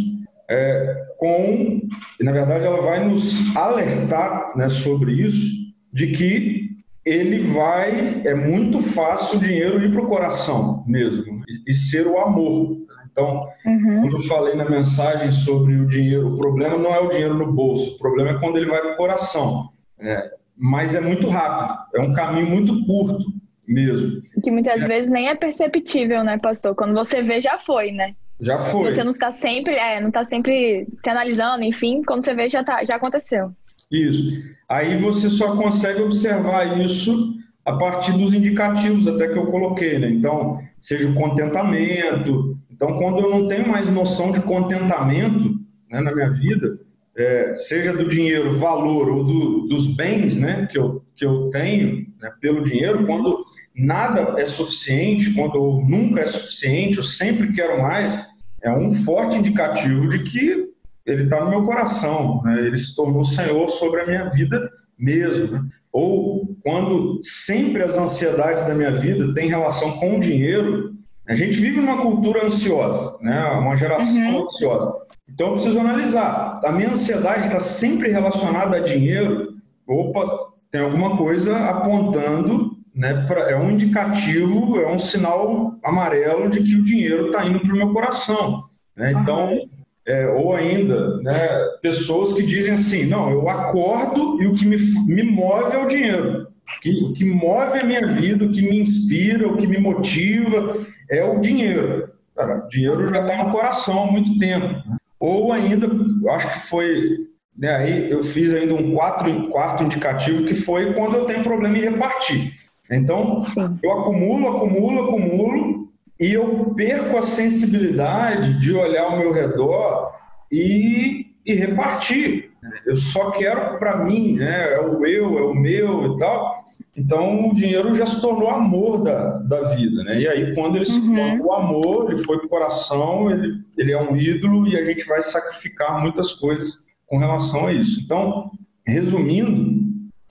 é, 0.49 1.07
com, 1.17 1.81
na 2.21 2.33
verdade, 2.33 2.67
ela 2.67 2.83
vai 2.83 3.03
nos 3.09 3.57
alertar 3.57 4.53
né, 4.55 4.69
sobre 4.69 5.13
isso, 5.13 5.73
de 5.91 6.09
que 6.09 6.71
ele 7.03 7.39
vai, 7.39 8.23
é 8.27 8.35
muito 8.35 8.81
fácil 8.81 9.39
o 9.39 9.43
dinheiro 9.43 9.83
ir 9.83 9.91
para 9.91 10.03
o 10.03 10.09
coração 10.09 10.85
mesmo, 10.87 11.43
e, 11.49 11.71
e, 11.71 11.75
ser 11.75 12.07
o 12.07 12.21
amor. 12.21 12.77
Então, 13.11 13.47
uhum. 13.65 14.03
quando 14.03 14.17
eu 14.17 14.23
falei 14.25 14.55
na 14.55 14.69
mensagem 14.69 15.31
sobre 15.31 15.75
o 15.77 15.89
dinheiro, 15.89 16.35
o 16.35 16.37
problema 16.37 16.77
não 16.77 16.95
é 16.95 17.01
o 17.01 17.09
dinheiro 17.09 17.35
no 17.35 17.51
bolso, 17.51 17.95
o 17.95 17.99
problema 17.99 18.33
é 18.33 18.39
quando 18.39 18.59
ele 18.59 18.69
vai 18.69 18.83
para 18.83 18.93
o 18.93 18.97
coração. 18.97 19.71
É, 19.99 20.31
mas 20.57 20.95
é 20.95 21.01
muito 21.01 21.27
rápido, 21.27 21.79
é 21.95 22.01
um 22.03 22.13
caminho 22.13 22.51
muito 22.51 22.85
curto 22.85 23.42
mesmo. 23.67 24.23
Que 24.43 24.51
muitas 24.51 24.83
é. 24.83 24.87
vezes 24.87 25.11
nem 25.11 25.29
é 25.29 25.35
perceptível, 25.35 26.25
né, 26.25 26.39
pastor? 26.39 26.75
Quando 26.75 26.95
você 26.95 27.23
vê, 27.23 27.41
já 27.41 27.59
foi, 27.59 27.93
né? 27.93 28.15
Já 28.41 28.59
foi. 28.59 28.93
Você 28.93 29.05
não 29.05 29.13
está 29.13 29.31
sempre, 29.31 29.75
é, 29.75 30.01
não 30.01 30.11
tá 30.11 30.25
sempre 30.25 30.87
se 31.03 31.11
analisando, 31.11 31.63
enfim, 31.63 32.03
quando 32.03 32.25
você 32.25 32.35
vê 32.35 32.49
já 32.49 32.65
tá, 32.65 32.85
já 32.85 32.97
aconteceu. 32.97 33.53
Isso. 33.91 34.43
Aí 34.69 34.97
você 34.97 35.29
só 35.29 35.55
consegue 35.55 36.03
observar 36.03 36.81
isso 36.81 37.37
a 37.65 37.75
partir 37.75 38.13
dos 38.13 38.35
indicativos 38.35 39.07
até 39.07 39.29
que 39.29 39.39
eu 39.39 39.47
coloquei, 39.47 39.99
né? 39.99 40.09
Então, 40.09 40.59
seja 40.81 41.09
o 41.09 41.15
contentamento. 41.15 42.57
Então, 42.71 42.99
quando 42.99 43.21
eu 43.21 43.31
não 43.31 43.47
tenho 43.47 43.69
mais 43.69 43.89
noção 43.89 44.33
de 44.33 44.41
contentamento 44.41 45.55
né, 45.89 46.01
na 46.01 46.13
minha 46.13 46.31
vida, 46.31 46.79
é, 47.17 47.55
seja 47.55 47.93
do 47.93 48.09
dinheiro, 48.09 48.59
valor 48.59 49.09
ou 49.09 49.25
do, 49.25 49.69
dos 49.69 49.95
bens, 49.95 50.39
né, 50.39 50.67
que 50.71 50.79
eu, 50.79 51.05
que 51.15 51.25
eu 51.25 51.51
tenho 51.51 52.07
né, 52.21 52.33
pelo 52.41 52.63
dinheiro, 52.63 53.07
quando 53.07 53.45
nada 53.75 54.41
é 54.41 54.47
suficiente, 54.47 55.33
quando 55.35 55.81
nunca 55.87 56.21
é 56.21 56.27
suficiente, 56.27 56.99
eu 56.99 57.05
sempre 57.05 57.53
quero 57.53 57.81
mais, 57.81 58.19
é 58.63 58.73
um 58.73 58.89
forte 58.91 59.37
indicativo 59.37 60.09
de 60.09 60.21
que 60.21 60.73
ele 61.05 61.25
está 61.25 61.45
no 61.45 61.51
meu 61.51 61.65
coração, 61.65 62.41
né? 62.45 62.65
ele 62.65 62.77
se 62.77 62.95
tornou 62.95 63.25
Senhor 63.25 63.69
sobre 63.69 64.03
a 64.03 64.07
minha 64.07 64.29
vida 64.29 64.71
mesmo. 64.97 65.53
Né? 65.53 65.63
Ou 65.93 66.57
quando 66.63 67.19
sempre 67.23 67.83
as 67.83 67.97
ansiedades 67.97 68.65
da 68.65 68.75
minha 68.75 68.93
vida 68.93 69.35
têm 69.35 69.49
relação 69.49 69.93
com 69.99 70.17
o 70.17 70.21
dinheiro, 70.21 70.93
a 71.27 71.35
gente 71.35 71.59
vive 71.59 71.81
numa 71.81 72.03
cultura 72.03 72.45
ansiosa, 72.45 73.17
né? 73.21 73.43
uma 73.53 73.75
geração 73.77 74.35
uhum. 74.35 74.43
ansiosa. 74.43 74.93
Então 75.33 75.49
eu 75.49 75.53
preciso 75.55 75.81
analisar. 75.81 76.61
A 76.65 76.73
minha 76.73 76.91
ansiedade 76.91 77.47
está 77.47 77.61
sempre 77.61 78.11
relacionada 78.11 78.77
a 78.77 78.81
dinheiro. 78.81 79.55
Opa, 79.87 80.53
tem 80.71 80.81
alguma 80.81 81.17
coisa 81.17 81.57
apontando, 81.69 82.77
né? 82.95 83.25
Pra, 83.27 83.51
é 83.51 83.57
um 83.57 83.71
indicativo, 83.71 84.79
é 84.79 84.91
um 84.91 84.99
sinal 84.99 85.75
amarelo 85.83 86.51
de 86.51 86.63
que 86.63 86.77
o 86.77 86.85
dinheiro 86.85 87.27
está 87.27 87.45
indo 87.47 87.61
para 87.61 87.73
o 87.73 87.77
meu 87.77 87.93
coração. 87.93 88.65
Né? 88.97 89.13
Então, 89.13 89.59
é, 90.07 90.27
ou 90.27 90.55
ainda, 90.55 91.19
né, 91.19 91.49
pessoas 91.81 92.33
que 92.33 92.43
dizem 92.43 92.75
assim: 92.75 93.07
não, 93.07 93.31
eu 93.31 93.49
acordo 93.49 94.43
e 94.43 94.47
o 94.47 94.55
que 94.55 94.67
me, 94.67 94.77
me 95.07 95.23
move 95.23 95.75
é 95.75 95.83
o 95.83 95.87
dinheiro. 95.87 96.49
Que, 96.81 96.91
o 97.05 97.13
que 97.13 97.25
move 97.25 97.79
a 97.79 97.85
minha 97.85 98.07
vida, 98.07 98.45
o 98.45 98.51
que 98.51 98.63
me 98.63 98.81
inspira, 98.81 99.47
o 99.47 99.57
que 99.57 99.67
me 99.67 99.79
motiva 99.79 100.77
é 101.11 101.25
o 101.25 101.41
dinheiro. 101.41 102.11
Cara, 102.37 102.65
o 102.65 102.69
dinheiro 102.69 103.07
já 103.09 103.21
está 103.21 103.45
no 103.45 103.53
coração 103.53 104.05
há 104.05 104.11
muito 104.11 104.39
tempo. 104.39 104.83
Ou 105.23 105.53
ainda, 105.53 105.89
acho 106.31 106.51
que 106.51 106.59
foi. 106.59 107.29
Né, 107.57 107.73
aí 107.73 108.11
eu 108.11 108.25
fiz 108.25 108.53
ainda 108.53 108.75
um 108.75 108.93
quatro, 108.93 109.49
quarto 109.51 109.85
indicativo 109.85 110.45
que 110.45 110.55
foi 110.55 110.95
quando 110.95 111.15
eu 111.15 111.27
tenho 111.27 111.45
problema 111.45 111.79
em 111.79 111.83
repartir. 111.83 112.55
Então, 112.91 113.47
eu 113.81 113.93
acumulo, 113.93 114.49
acumulo, 114.49 115.05
acumulo, 115.05 115.89
e 116.19 116.33
eu 116.33 116.75
perco 116.75 117.17
a 117.17 117.23
sensibilidade 117.23 118.59
de 118.59 118.75
olhar 118.75 119.05
ao 119.05 119.19
meu 119.19 119.33
redor 119.33 120.13
e, 120.51 121.27
e 121.47 121.55
repartir. 121.55 122.51
Eu 122.87 122.97
só 122.97 123.31
quero 123.33 123.79
para 123.79 124.05
mim, 124.05 124.37
né? 124.37 124.75
é 124.75 124.81
o 124.81 125.05
eu, 125.05 125.39
é 125.39 125.43
o 125.43 125.55
meu 125.55 126.15
e 126.15 126.17
tal. 126.17 126.63
Então 126.97 127.49
o 127.49 127.55
dinheiro 127.55 127.95
já 127.95 128.07
se 128.07 128.21
tornou 128.21 128.49
amor 128.49 129.03
da, 129.03 129.39
da 129.39 129.75
vida. 129.75 130.05
Né? 130.05 130.21
E 130.21 130.29
aí, 130.29 130.55
quando 130.55 130.77
ele 130.77 130.85
se 130.85 130.99
uhum. 130.99 131.17
torna 131.17 131.45
o 131.45 131.53
amor, 131.53 132.11
ele 132.13 132.23
foi 132.23 132.39
para 132.39 132.47
o 132.47 132.51
coração, 132.51 133.31
ele, 133.31 133.61
ele 133.77 133.93
é 133.93 134.01
um 134.01 134.17
ídolo 134.17 134.69
e 134.69 134.77
a 134.77 134.85
gente 134.85 135.05
vai 135.07 135.23
sacrificar 135.23 136.01
muitas 136.01 136.33
coisas 136.35 136.83
com 137.07 137.19
relação 137.19 137.67
a 137.67 137.73
isso. 137.73 138.01
Então, 138.05 138.51
resumindo, 138.87 139.83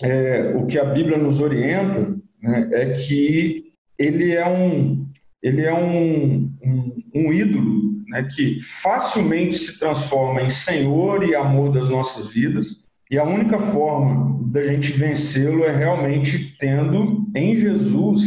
é, 0.02 0.54
o 0.56 0.66
que 0.66 0.80
a 0.80 0.86
Bíblia 0.86 1.18
nos 1.18 1.40
orienta 1.40 2.16
né, 2.42 2.70
é 2.72 2.86
que 2.92 3.72
ele 3.98 4.32
é 4.32 4.48
um, 4.48 5.06
ele 5.44 5.62
é 5.62 5.74
um, 5.74 6.50
um, 6.64 7.04
um 7.14 7.34
ídolo 7.34 7.91
né, 8.12 8.28
que 8.30 8.60
facilmente 8.60 9.58
se 9.58 9.80
transforma 9.80 10.42
em 10.42 10.50
senhor 10.50 11.24
e 11.24 11.34
amor 11.34 11.72
das 11.72 11.88
nossas 11.88 12.28
vidas. 12.28 12.82
E 13.10 13.18
a 13.18 13.24
única 13.24 13.58
forma 13.58 14.38
da 14.52 14.62
gente 14.64 14.92
vencê-lo 14.92 15.64
é 15.64 15.74
realmente 15.74 16.58
tendo 16.60 17.26
em 17.34 17.56
Jesus, 17.56 18.22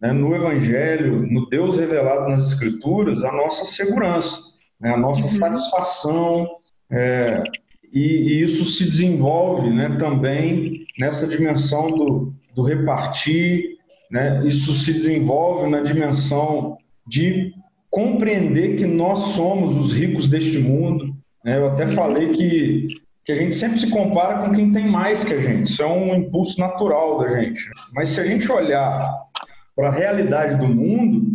né, 0.00 0.12
no 0.12 0.34
Evangelho, 0.34 1.26
no 1.30 1.46
Deus 1.46 1.76
revelado 1.76 2.30
nas 2.30 2.52
Escrituras, 2.52 3.22
a 3.22 3.30
nossa 3.30 3.66
segurança, 3.66 4.40
né, 4.80 4.94
a 4.94 4.96
nossa 4.96 5.22
uhum. 5.22 5.28
satisfação. 5.28 6.48
É, 6.90 7.42
e, 7.92 8.00
e, 8.00 8.42
isso 8.42 8.64
se 8.64 8.84
desenvolve 8.88 9.68
né, 9.68 9.94
também 9.98 10.86
nessa 10.98 11.26
dimensão 11.26 11.90
do, 11.90 12.32
do 12.54 12.62
repartir, 12.62 13.76
né? 14.10 14.42
Isso 14.46 14.72
se 14.72 14.90
desenvolve 14.90 15.68
na 15.68 15.80
dimensão 15.80 16.78
de 17.06 17.52
compreender 17.90 18.76
que 18.76 18.86
nós 18.86 19.18
somos 19.34 19.76
os 19.76 19.92
ricos 19.92 20.26
deste 20.26 20.58
mundo. 20.58 21.16
Né? 21.44 21.56
Eu 21.56 21.68
até 21.68 21.86
falei 21.86 22.30
que, 22.30 22.88
que 23.24 23.32
a 23.32 23.34
gente 23.34 23.54
sempre 23.54 23.78
se 23.78 23.88
compara 23.88 24.38
com 24.42 24.54
quem 24.54 24.72
tem 24.72 24.86
mais 24.86 25.24
que 25.24 25.34
a 25.34 25.40
gente. 25.40 25.70
Isso 25.70 25.82
é 25.82 25.86
um 25.86 26.14
impulso 26.14 26.60
natural 26.60 27.18
da 27.18 27.30
gente. 27.30 27.68
Mas 27.94 28.10
se 28.10 28.20
a 28.20 28.24
gente 28.24 28.50
olhar 28.50 29.10
para 29.74 29.88
a 29.88 29.92
realidade 29.92 30.56
do 30.56 30.68
mundo, 30.68 31.26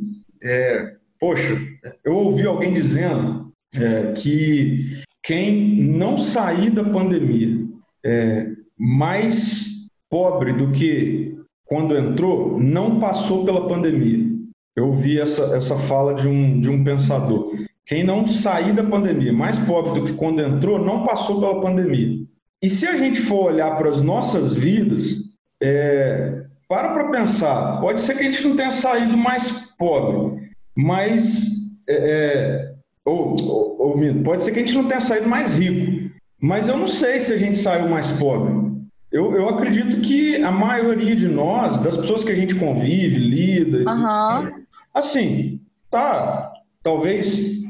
é, 0.44 0.94
poxa, 1.20 1.58
eu 2.04 2.16
ouvi 2.16 2.46
alguém 2.46 2.74
dizendo 2.74 3.52
é, 3.76 4.12
que 4.12 5.02
quem 5.24 5.82
não 5.84 6.18
sair 6.18 6.70
da 6.70 6.84
pandemia 6.84 7.66
é 8.06 8.48
mais 8.78 9.88
pobre 10.10 10.52
do 10.52 10.72
que 10.72 11.34
quando 11.64 11.98
entrou, 11.98 12.60
não 12.60 13.00
passou 13.00 13.46
pela 13.46 13.68
pandemia. 13.68 14.33
Eu 14.76 14.88
ouvi 14.88 15.20
essa, 15.20 15.56
essa 15.56 15.76
fala 15.78 16.14
de 16.14 16.28
um, 16.28 16.60
de 16.60 16.70
um 16.70 16.84
pensador. 16.84 17.54
Quem 17.86 18.04
não 18.04 18.26
sair 18.26 18.74
da 18.74 18.84
pandemia, 18.84 19.34
mais 19.34 19.60
pobre 19.60 20.00
do 20.00 20.06
que 20.06 20.14
quando 20.14 20.42
entrou, 20.42 20.80
não 20.80 21.04
passou 21.04 21.40
pela 21.40 21.62
pandemia. 21.62 22.26
E 22.62 22.70
se 22.70 22.88
a 22.88 22.96
gente 22.96 23.20
for 23.20 23.52
olhar 23.52 23.78
para 23.78 23.90
as 23.90 24.02
nossas 24.02 24.54
vidas, 24.54 25.34
é, 25.62 26.44
para 26.68 26.90
para 26.94 27.10
pensar. 27.10 27.80
Pode 27.80 28.02
ser 28.02 28.16
que 28.16 28.22
a 28.22 28.32
gente 28.32 28.48
não 28.48 28.56
tenha 28.56 28.72
saído 28.72 29.18
mais 29.18 29.74
pobre, 29.78 30.50
mas. 30.76 31.46
É, 31.88 32.70
é 32.70 32.74
ou, 33.06 33.36
ou, 33.42 33.82
ou, 33.82 34.24
pode 34.24 34.44
ser 34.44 34.54
que 34.54 34.60
a 34.60 34.62
gente 34.62 34.76
não 34.76 34.88
tenha 34.88 35.02
saído 35.02 35.28
mais 35.28 35.56
rico, 35.56 36.10
mas 36.40 36.70
eu 36.70 36.78
não 36.78 36.88
sei 36.88 37.20
se 37.20 37.34
a 37.34 37.38
gente 37.38 37.58
saiu 37.58 37.90
mais 37.90 38.12
pobre. 38.12 38.64
Eu, 39.12 39.36
eu 39.36 39.50
acredito 39.50 40.00
que 40.00 40.42
a 40.42 40.50
maioria 40.50 41.14
de 41.16 41.28
nós, 41.28 41.80
das 41.80 41.98
pessoas 41.98 42.24
que 42.24 42.32
a 42.32 42.36
gente 42.36 42.56
convive, 42.56 43.20
lida, 43.20 43.80
uhum. 43.92 44.63
Assim, 44.94 45.60
tá, 45.90 46.52
talvez 46.82 47.64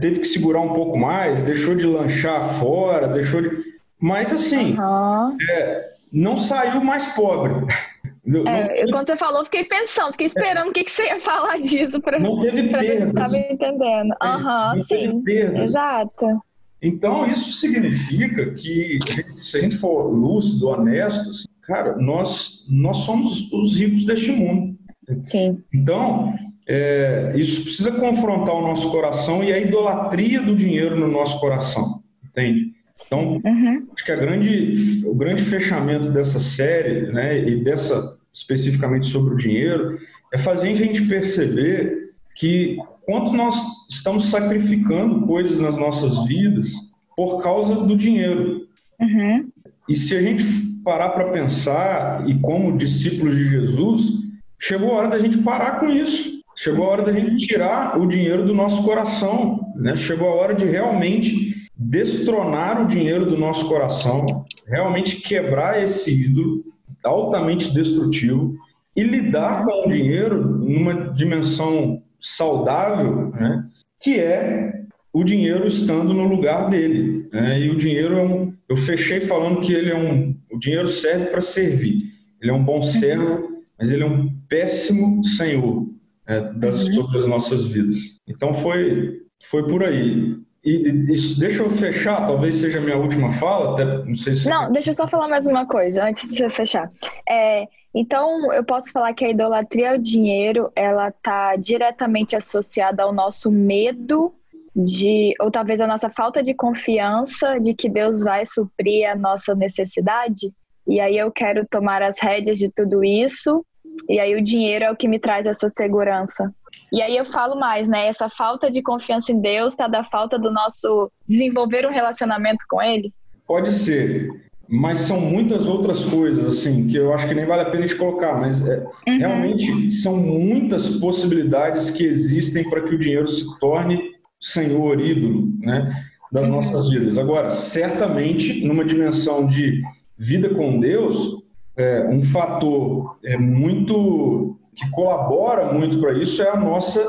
teve 0.00 0.20
que 0.20 0.26
segurar 0.26 0.60
um 0.60 0.72
pouco 0.72 0.98
mais, 0.98 1.42
deixou 1.42 1.74
de 1.74 1.86
lanchar 1.86 2.44
fora, 2.44 3.08
deixou 3.08 3.40
de. 3.40 3.62
Mas 4.00 4.32
assim, 4.32 4.76
uhum. 4.78 5.36
é, 5.50 5.84
não 6.12 6.36
saiu 6.36 6.82
mais 6.82 7.06
pobre. 7.08 7.52
É, 8.46 8.86
quando 8.88 9.08
você 9.08 9.16
falou, 9.16 9.44
fiquei 9.44 9.64
pensando, 9.64 10.12
fiquei 10.12 10.28
esperando 10.28 10.68
o 10.68 10.72
que, 10.72 10.84
que 10.84 10.92
você 10.92 11.06
ia 11.06 11.18
falar 11.18 11.60
disso 11.60 12.00
para 12.00 12.20
não 12.20 12.38
teve 12.38 12.68
pra 12.68 12.78
perdas. 12.78 13.08
estava 13.08 13.36
entendendo. 13.36 14.12
É, 14.12 14.26
Aham, 14.26 14.76
uhum, 14.76 14.84
sim. 14.84 15.24
Exato. 15.60 16.40
Então, 16.80 17.26
isso 17.26 17.52
significa 17.52 18.52
que, 18.52 18.98
se 19.34 19.58
a 19.58 19.60
gente 19.60 19.76
for 19.76 20.04
lúcido, 20.08 20.68
honesto, 20.68 21.30
assim, 21.30 21.46
cara, 21.62 21.96
nós, 21.96 22.66
nós 22.70 22.98
somos 22.98 23.52
os 23.52 23.76
ricos 23.76 24.06
deste 24.06 24.30
mundo. 24.30 24.76
Sim. 25.24 25.62
Então, 25.72 26.34
é, 26.66 27.32
isso 27.36 27.62
precisa 27.62 27.92
confrontar 27.92 28.54
o 28.54 28.62
nosso 28.62 28.90
coração 28.90 29.42
e 29.42 29.52
a 29.52 29.58
idolatria 29.58 30.40
do 30.40 30.54
dinheiro 30.54 30.96
no 30.96 31.08
nosso 31.08 31.40
coração, 31.40 32.02
entende? 32.24 32.72
Então, 33.06 33.40
uhum. 33.44 33.86
acho 33.94 34.04
que 34.04 34.12
a 34.12 34.16
grande, 34.16 35.02
o 35.04 35.14
grande 35.14 35.42
fechamento 35.42 36.10
dessa 36.10 36.38
série, 36.38 37.12
né, 37.12 37.38
e 37.38 37.62
dessa 37.62 38.18
especificamente 38.32 39.06
sobre 39.06 39.34
o 39.34 39.36
dinheiro, 39.36 39.98
é 40.32 40.38
fazer 40.38 40.70
a 40.70 40.74
gente 40.74 41.02
perceber 41.02 42.12
que 42.34 42.78
quanto 43.02 43.32
nós 43.32 43.54
estamos 43.90 44.26
sacrificando 44.26 45.26
coisas 45.26 45.60
nas 45.60 45.76
nossas 45.76 46.26
vidas 46.26 46.72
por 47.14 47.42
causa 47.42 47.74
do 47.74 47.94
dinheiro. 47.94 48.66
Uhum. 48.98 49.48
E 49.88 49.94
se 49.94 50.16
a 50.16 50.22
gente 50.22 50.42
parar 50.82 51.10
para 51.10 51.30
pensar, 51.30 52.28
e 52.28 52.38
como 52.38 52.76
discípulos 52.76 53.34
de 53.34 53.48
Jesus, 53.48 54.21
chegou 54.62 54.92
a 54.92 54.94
hora 54.94 55.08
da 55.08 55.18
gente 55.18 55.38
parar 55.38 55.80
com 55.80 55.90
isso. 55.90 56.40
Chegou 56.54 56.86
a 56.86 56.88
hora 56.90 57.02
da 57.02 57.12
gente 57.12 57.46
tirar 57.46 57.98
o 57.98 58.06
dinheiro 58.06 58.46
do 58.46 58.54
nosso 58.54 58.84
coração. 58.84 59.72
Né? 59.74 59.96
Chegou 59.96 60.28
a 60.28 60.34
hora 60.34 60.54
de 60.54 60.64
realmente 60.64 61.52
destronar 61.76 62.80
o 62.80 62.86
dinheiro 62.86 63.26
do 63.26 63.36
nosso 63.36 63.66
coração, 63.66 64.24
realmente 64.66 65.16
quebrar 65.16 65.82
esse 65.82 66.26
ídolo 66.26 66.62
altamente 67.02 67.74
destrutivo 67.74 68.54
e 68.96 69.02
lidar 69.02 69.64
com 69.64 69.88
o 69.88 69.90
dinheiro 69.90 70.40
numa 70.40 71.10
dimensão 71.10 72.00
saudável, 72.20 73.30
né? 73.30 73.64
que 74.00 74.20
é 74.20 74.82
o 75.12 75.24
dinheiro 75.24 75.66
estando 75.66 76.14
no 76.14 76.28
lugar 76.28 76.70
dele. 76.70 77.28
Né? 77.32 77.62
E 77.62 77.70
o 77.70 77.76
dinheiro 77.76 78.16
é 78.16 78.22
um. 78.22 78.52
Eu 78.68 78.76
fechei 78.76 79.20
falando 79.20 79.60
que 79.60 79.72
ele 79.72 79.90
é 79.90 79.96
um. 79.96 80.36
O 80.52 80.58
dinheiro 80.58 80.86
serve 80.86 81.26
para 81.26 81.40
servir. 81.40 82.12
Ele 82.40 82.50
é 82.52 82.54
um 82.54 82.62
bom 82.62 82.80
servo, 82.80 83.48
mas 83.76 83.90
ele 83.90 84.04
é 84.04 84.06
um 84.06 84.30
péssimo 84.52 85.24
senhor 85.24 85.86
né, 86.28 86.52
das, 86.56 86.84
uhum. 86.84 86.92
sobre 86.92 87.18
as 87.18 87.26
nossas 87.26 87.66
vidas. 87.66 87.96
Então 88.28 88.52
foi, 88.52 89.22
foi 89.42 89.66
por 89.66 89.82
aí. 89.82 90.36
E 90.62 91.10
isso, 91.10 91.40
deixa 91.40 91.62
eu 91.62 91.70
fechar, 91.70 92.26
talvez 92.26 92.56
seja 92.56 92.78
a 92.78 92.82
minha 92.82 92.98
última 92.98 93.30
fala, 93.30 93.72
até 93.72 94.04
não 94.04 94.14
sei 94.14 94.34
se. 94.34 94.48
Não, 94.48 94.70
deixa 94.70 94.90
eu 94.90 94.94
só 94.94 95.08
falar 95.08 95.26
mais 95.26 95.46
uma 95.46 95.66
coisa 95.66 96.04
antes 96.04 96.28
de 96.28 96.36
você 96.36 96.50
fechar. 96.50 96.86
É, 97.28 97.66
então, 97.94 98.52
eu 98.52 98.62
posso 98.62 98.92
falar 98.92 99.14
que 99.14 99.24
a 99.24 99.30
idolatria 99.30 99.92
ao 99.92 99.98
dinheiro, 99.98 100.70
ela 100.76 101.08
está 101.08 101.56
diretamente 101.56 102.36
associada 102.36 103.02
ao 103.02 103.12
nosso 103.12 103.50
medo 103.50 104.34
de, 104.76 105.34
ou 105.40 105.50
talvez 105.50 105.80
a 105.80 105.86
nossa 105.86 106.10
falta 106.10 106.42
de 106.42 106.54
confiança 106.54 107.58
de 107.58 107.74
que 107.74 107.88
Deus 107.88 108.22
vai 108.22 108.44
suprir 108.46 109.10
a 109.10 109.16
nossa 109.16 109.54
necessidade. 109.54 110.52
E 110.86 111.00
aí 111.00 111.16
eu 111.16 111.32
quero 111.32 111.66
tomar 111.66 112.02
as 112.02 112.20
rédeas 112.20 112.58
de 112.58 112.70
tudo 112.70 113.02
isso. 113.02 113.64
E 114.08 114.18
aí 114.18 114.34
o 114.34 114.44
dinheiro 114.44 114.84
é 114.84 114.90
o 114.90 114.96
que 114.96 115.08
me 115.08 115.18
traz 115.18 115.46
essa 115.46 115.68
segurança. 115.68 116.52
E 116.92 117.00
aí 117.00 117.16
eu 117.16 117.24
falo 117.24 117.58
mais, 117.58 117.88
né? 117.88 118.06
Essa 118.06 118.28
falta 118.28 118.70
de 118.70 118.82
confiança 118.82 119.32
em 119.32 119.40
Deus 119.40 119.72
está 119.72 119.88
da 119.88 120.04
falta 120.04 120.38
do 120.38 120.50
nosso 120.50 121.10
desenvolver 121.26 121.86
um 121.86 121.90
relacionamento 121.90 122.64
com 122.68 122.82
Ele? 122.82 123.12
Pode 123.46 123.72
ser, 123.72 124.28
mas 124.68 125.00
são 125.00 125.20
muitas 125.20 125.66
outras 125.66 126.04
coisas, 126.04 126.46
assim, 126.46 126.86
que 126.86 126.96
eu 126.96 127.12
acho 127.12 127.28
que 127.28 127.34
nem 127.34 127.44
vale 127.44 127.62
a 127.62 127.70
pena 127.70 127.86
te 127.86 127.96
colocar, 127.96 128.40
mas 128.40 128.66
é, 128.66 128.78
uhum. 129.06 129.18
realmente 129.18 129.90
são 129.90 130.16
muitas 130.16 130.88
possibilidades 130.96 131.90
que 131.90 132.04
existem 132.04 132.68
para 132.68 132.80
que 132.80 132.94
o 132.94 132.98
dinheiro 132.98 133.28
se 133.28 133.58
torne 133.58 134.12
senhor, 134.40 135.00
ídolo, 135.00 135.48
né? 135.60 135.92
Das 136.30 136.46
uhum. 136.46 136.54
nossas 136.54 136.88
vidas. 136.88 137.18
Agora, 137.18 137.50
certamente, 137.50 138.64
numa 138.64 138.84
dimensão 138.84 139.46
de 139.46 139.82
vida 140.16 140.48
com 140.48 140.80
Deus, 140.80 141.41
é, 141.76 142.06
um 142.08 142.22
fator 142.22 143.18
é, 143.24 143.36
muito 143.36 144.58
que 144.74 144.88
colabora 144.90 145.72
muito 145.72 146.00
para 146.00 146.12
isso 146.14 146.42
é 146.42 146.48
a 146.48 146.56
nossa 146.56 147.04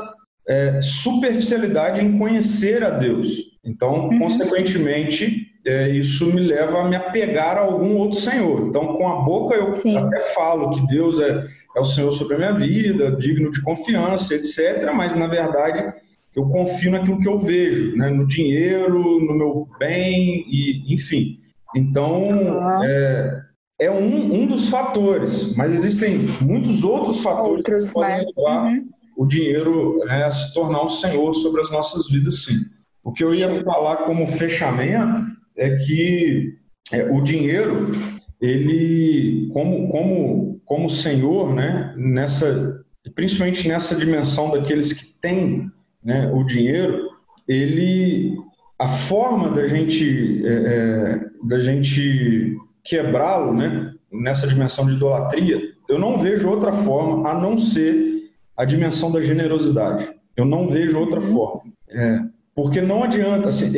é, 0.46 0.80
superficialidade 0.82 2.02
em 2.02 2.18
conhecer 2.18 2.82
a 2.84 2.90
Deus. 2.90 3.54
Então, 3.64 4.08
uhum. 4.08 4.18
consequentemente, 4.18 5.46
é, 5.66 5.88
isso 5.88 6.26
me 6.26 6.40
leva 6.40 6.82
a 6.82 6.88
me 6.88 6.94
apegar 6.94 7.56
a 7.56 7.60
algum 7.60 7.96
outro 7.96 8.20
Senhor. 8.20 8.68
Então, 8.68 8.98
com 8.98 9.08
a 9.08 9.22
boca 9.22 9.54
eu 9.54 9.74
Sim. 9.74 9.96
até 9.96 10.20
falo 10.20 10.70
que 10.70 10.86
Deus 10.86 11.18
é, 11.18 11.46
é 11.74 11.80
o 11.80 11.84
Senhor 11.84 12.12
sobre 12.12 12.34
a 12.34 12.38
minha 12.38 12.52
vida, 12.52 13.12
digno 13.12 13.50
de 13.50 13.62
confiança, 13.62 14.34
etc. 14.34 14.92
Mas, 14.94 15.16
na 15.16 15.26
verdade, 15.26 15.94
eu 16.36 16.46
confio 16.48 16.90
naquilo 16.90 17.18
que 17.18 17.28
eu 17.28 17.38
vejo, 17.38 17.96
né? 17.96 18.10
no 18.10 18.26
dinheiro, 18.26 18.98
no 18.98 19.34
meu 19.34 19.68
bem, 19.78 20.44
e 20.46 20.92
enfim. 20.92 21.38
Então, 21.74 22.28
uhum. 22.28 22.84
é, 22.84 23.40
é 23.78 23.90
um, 23.90 24.42
um 24.42 24.46
dos 24.46 24.68
fatores, 24.68 25.54
mas 25.56 25.74
existem 25.74 26.26
muitos 26.40 26.84
outros 26.84 27.22
fatores 27.22 27.64
outros, 27.66 27.88
que 27.88 27.94
podem 27.94 28.26
levar 28.36 28.66
uhum. 28.66 28.88
o 29.16 29.26
dinheiro 29.26 29.98
né, 30.04 30.24
a 30.24 30.30
se 30.30 30.54
tornar 30.54 30.84
um 30.84 30.88
senhor 30.88 31.34
sobre 31.34 31.60
as 31.60 31.70
nossas 31.70 32.08
vidas, 32.08 32.44
sim. 32.44 32.58
O 33.02 33.12
que 33.12 33.22
eu 33.22 33.34
ia 33.34 33.50
falar 33.50 33.96
como 33.98 34.26
fechamento 34.26 35.26
é 35.56 35.76
que 35.76 36.54
é, 36.92 37.04
o 37.10 37.20
dinheiro, 37.20 37.92
ele, 38.40 39.48
como, 39.52 39.88
como, 39.88 40.60
como 40.64 40.88
senhor, 40.88 41.54
né, 41.54 41.94
nessa, 41.96 42.80
principalmente 43.14 43.66
nessa 43.68 43.94
dimensão 43.96 44.50
daqueles 44.50 44.92
que 44.92 45.20
têm 45.20 45.68
né, 46.02 46.30
o 46.32 46.44
dinheiro, 46.44 47.10
ele, 47.48 48.36
a 48.78 48.88
forma 48.88 49.50
da 49.50 49.66
gente, 49.66 50.46
é, 50.46 50.52
é 50.52 51.20
da 51.46 51.58
gente 51.58 52.56
quebrá-lo, 52.84 53.54
né, 53.54 53.94
nessa 54.12 54.46
dimensão 54.46 54.86
de 54.86 54.92
idolatria, 54.92 55.60
eu 55.88 55.98
não 55.98 56.18
vejo 56.18 56.48
outra 56.48 56.72
forma 56.72 57.28
a 57.28 57.34
não 57.34 57.56
ser 57.56 58.30
a 58.56 58.64
dimensão 58.64 59.10
da 59.10 59.22
generosidade. 59.22 60.08
Eu 60.36 60.44
não 60.44 60.68
vejo 60.68 60.98
outra 60.98 61.20
uhum. 61.20 61.26
forma. 61.26 61.62
É, 61.88 62.20
porque 62.54 62.80
não 62.80 63.02
adianta, 63.02 63.48
assim, 63.48 63.72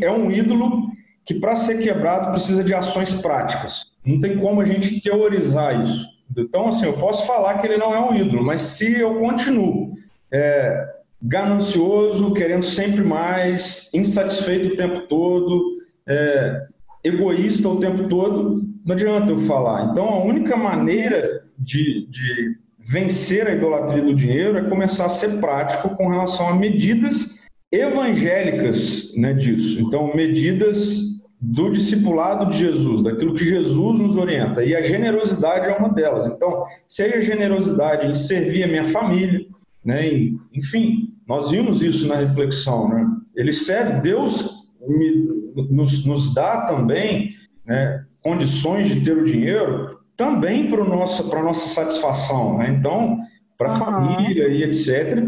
é 0.00 0.10
um 0.10 0.30
ídolo 0.30 0.88
que 1.24 1.34
para 1.34 1.56
ser 1.56 1.78
quebrado 1.78 2.32
precisa 2.32 2.62
de 2.62 2.74
ações 2.74 3.12
práticas. 3.14 3.84
Não 4.04 4.20
tem 4.20 4.38
como 4.38 4.60
a 4.60 4.64
gente 4.64 5.00
teorizar 5.00 5.80
isso. 5.82 6.06
Então, 6.36 6.68
assim, 6.68 6.86
eu 6.86 6.94
posso 6.94 7.26
falar 7.26 7.58
que 7.58 7.66
ele 7.66 7.76
não 7.76 7.94
é 7.94 8.00
um 8.00 8.14
ídolo, 8.14 8.42
mas 8.42 8.62
se 8.62 8.98
eu 8.98 9.16
continuo 9.16 9.92
é, 10.32 10.88
ganancioso, 11.20 12.32
querendo 12.32 12.64
sempre 12.64 13.02
mais, 13.02 13.90
insatisfeito 13.94 14.70
o 14.70 14.76
tempo 14.76 15.00
todo, 15.06 15.76
é, 16.06 16.66
egoísta 17.04 17.68
o 17.68 17.80
tempo 17.80 18.08
todo, 18.08 18.62
não 18.84 18.94
adianta 18.94 19.32
eu 19.32 19.38
falar. 19.38 19.90
Então, 19.90 20.08
a 20.08 20.24
única 20.24 20.56
maneira 20.56 21.44
de, 21.58 22.06
de 22.08 22.56
vencer 22.78 23.46
a 23.46 23.54
idolatria 23.54 24.02
do 24.02 24.14
dinheiro 24.14 24.58
é 24.58 24.68
começar 24.68 25.06
a 25.06 25.08
ser 25.08 25.40
prático 25.40 25.96
com 25.96 26.08
relação 26.08 26.48
a 26.48 26.56
medidas 26.56 27.42
evangélicas 27.70 29.12
né, 29.16 29.32
disso. 29.32 29.80
Então, 29.80 30.14
medidas 30.14 31.12
do 31.40 31.70
discipulado 31.70 32.50
de 32.50 32.58
Jesus, 32.58 33.02
daquilo 33.02 33.34
que 33.34 33.44
Jesus 33.44 33.98
nos 33.98 34.16
orienta. 34.16 34.64
E 34.64 34.76
a 34.76 34.82
generosidade 34.82 35.68
é 35.68 35.76
uma 35.76 35.88
delas. 35.88 36.26
Então, 36.26 36.64
seja 36.86 37.20
generosidade 37.20 38.06
em 38.06 38.14
servir 38.14 38.62
a 38.62 38.68
minha 38.68 38.84
família, 38.84 39.44
né? 39.84 40.08
enfim, 40.54 41.12
nós 41.26 41.50
vimos 41.50 41.82
isso 41.82 42.06
na 42.06 42.14
reflexão. 42.14 42.88
Né? 42.88 43.06
Ele 43.34 43.52
serve, 43.52 44.00
Deus 44.00 44.68
me, 44.86 45.41
nos, 45.70 46.04
nos 46.06 46.34
dá 46.34 46.62
também 46.62 47.30
né, 47.64 48.04
condições 48.22 48.88
de 48.88 49.00
ter 49.00 49.16
o 49.16 49.24
dinheiro 49.24 49.98
também 50.16 50.68
para 50.68 50.82
a 50.82 51.42
nossa 51.42 51.68
satisfação. 51.68 52.58
Né? 52.58 52.76
Então, 52.78 53.18
para 53.58 53.68
a 53.68 53.72
uhum. 53.72 53.78
família 53.78 54.48
e 54.48 54.62
etc., 54.62 55.24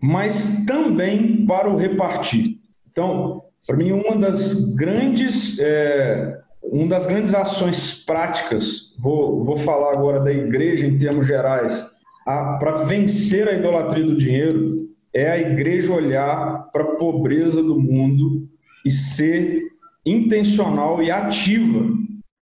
mas 0.00 0.64
também 0.66 1.46
para 1.46 1.70
o 1.70 1.76
repartir. 1.76 2.60
Então, 2.90 3.42
para 3.66 3.76
mim, 3.76 3.92
uma 3.92 4.16
das 4.16 4.74
grandes, 4.74 5.58
é, 5.58 6.38
uma 6.62 6.88
das 6.88 7.06
grandes 7.06 7.34
ações 7.34 8.04
práticas, 8.04 8.94
vou, 8.98 9.42
vou 9.42 9.56
falar 9.56 9.92
agora 9.92 10.20
da 10.20 10.32
igreja 10.32 10.86
em 10.86 10.98
termos 10.98 11.26
gerais, 11.26 11.86
para 12.24 12.84
vencer 12.84 13.48
a 13.48 13.52
idolatria 13.52 14.04
do 14.04 14.16
dinheiro, 14.16 14.88
é 15.14 15.30
a 15.30 15.38
igreja 15.38 15.94
olhar 15.94 16.68
para 16.72 16.82
a 16.82 16.96
pobreza 16.96 17.62
do 17.62 17.80
mundo 17.80 18.48
e 18.86 18.90
ser 18.90 19.64
intencional 20.06 21.02
e 21.02 21.10
ativa 21.10 21.92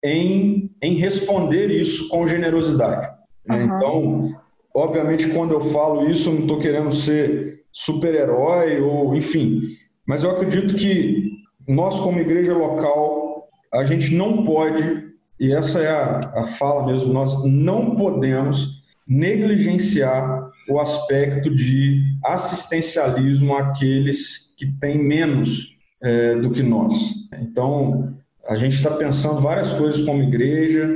em, 0.04 0.70
em 0.82 0.94
responder 0.96 1.70
isso 1.70 2.10
com 2.10 2.26
generosidade. 2.26 3.10
Uhum. 3.48 3.62
Então, 3.62 4.34
obviamente, 4.76 5.28
quando 5.28 5.52
eu 5.52 5.62
falo 5.62 6.06
isso, 6.10 6.28
eu 6.28 6.34
não 6.34 6.42
estou 6.42 6.58
querendo 6.58 6.92
ser 6.92 7.62
super-herói 7.72 8.78
ou 8.82 9.16
enfim, 9.16 9.62
mas 10.06 10.22
eu 10.22 10.30
acredito 10.30 10.74
que 10.74 11.30
nós, 11.66 11.98
como 11.98 12.20
igreja 12.20 12.52
local, 12.52 13.48
a 13.72 13.82
gente 13.82 14.14
não 14.14 14.44
pode, 14.44 15.02
e 15.40 15.50
essa 15.50 15.80
é 15.80 15.88
a, 15.88 16.18
a 16.34 16.44
fala 16.44 16.84
mesmo, 16.84 17.10
nós 17.10 17.42
não 17.42 17.96
podemos 17.96 18.82
negligenciar 19.08 20.50
o 20.68 20.78
aspecto 20.78 21.48
de 21.50 22.02
assistencialismo 22.22 23.56
àqueles 23.56 24.54
que 24.58 24.66
têm 24.78 24.98
menos 24.98 25.73
é, 26.04 26.36
do 26.36 26.50
que 26.50 26.62
nós. 26.62 27.14
Então, 27.40 28.14
a 28.46 28.56
gente 28.56 28.74
está 28.74 28.90
pensando 28.90 29.40
várias 29.40 29.72
coisas 29.72 30.02
como 30.02 30.22
igreja 30.22 30.88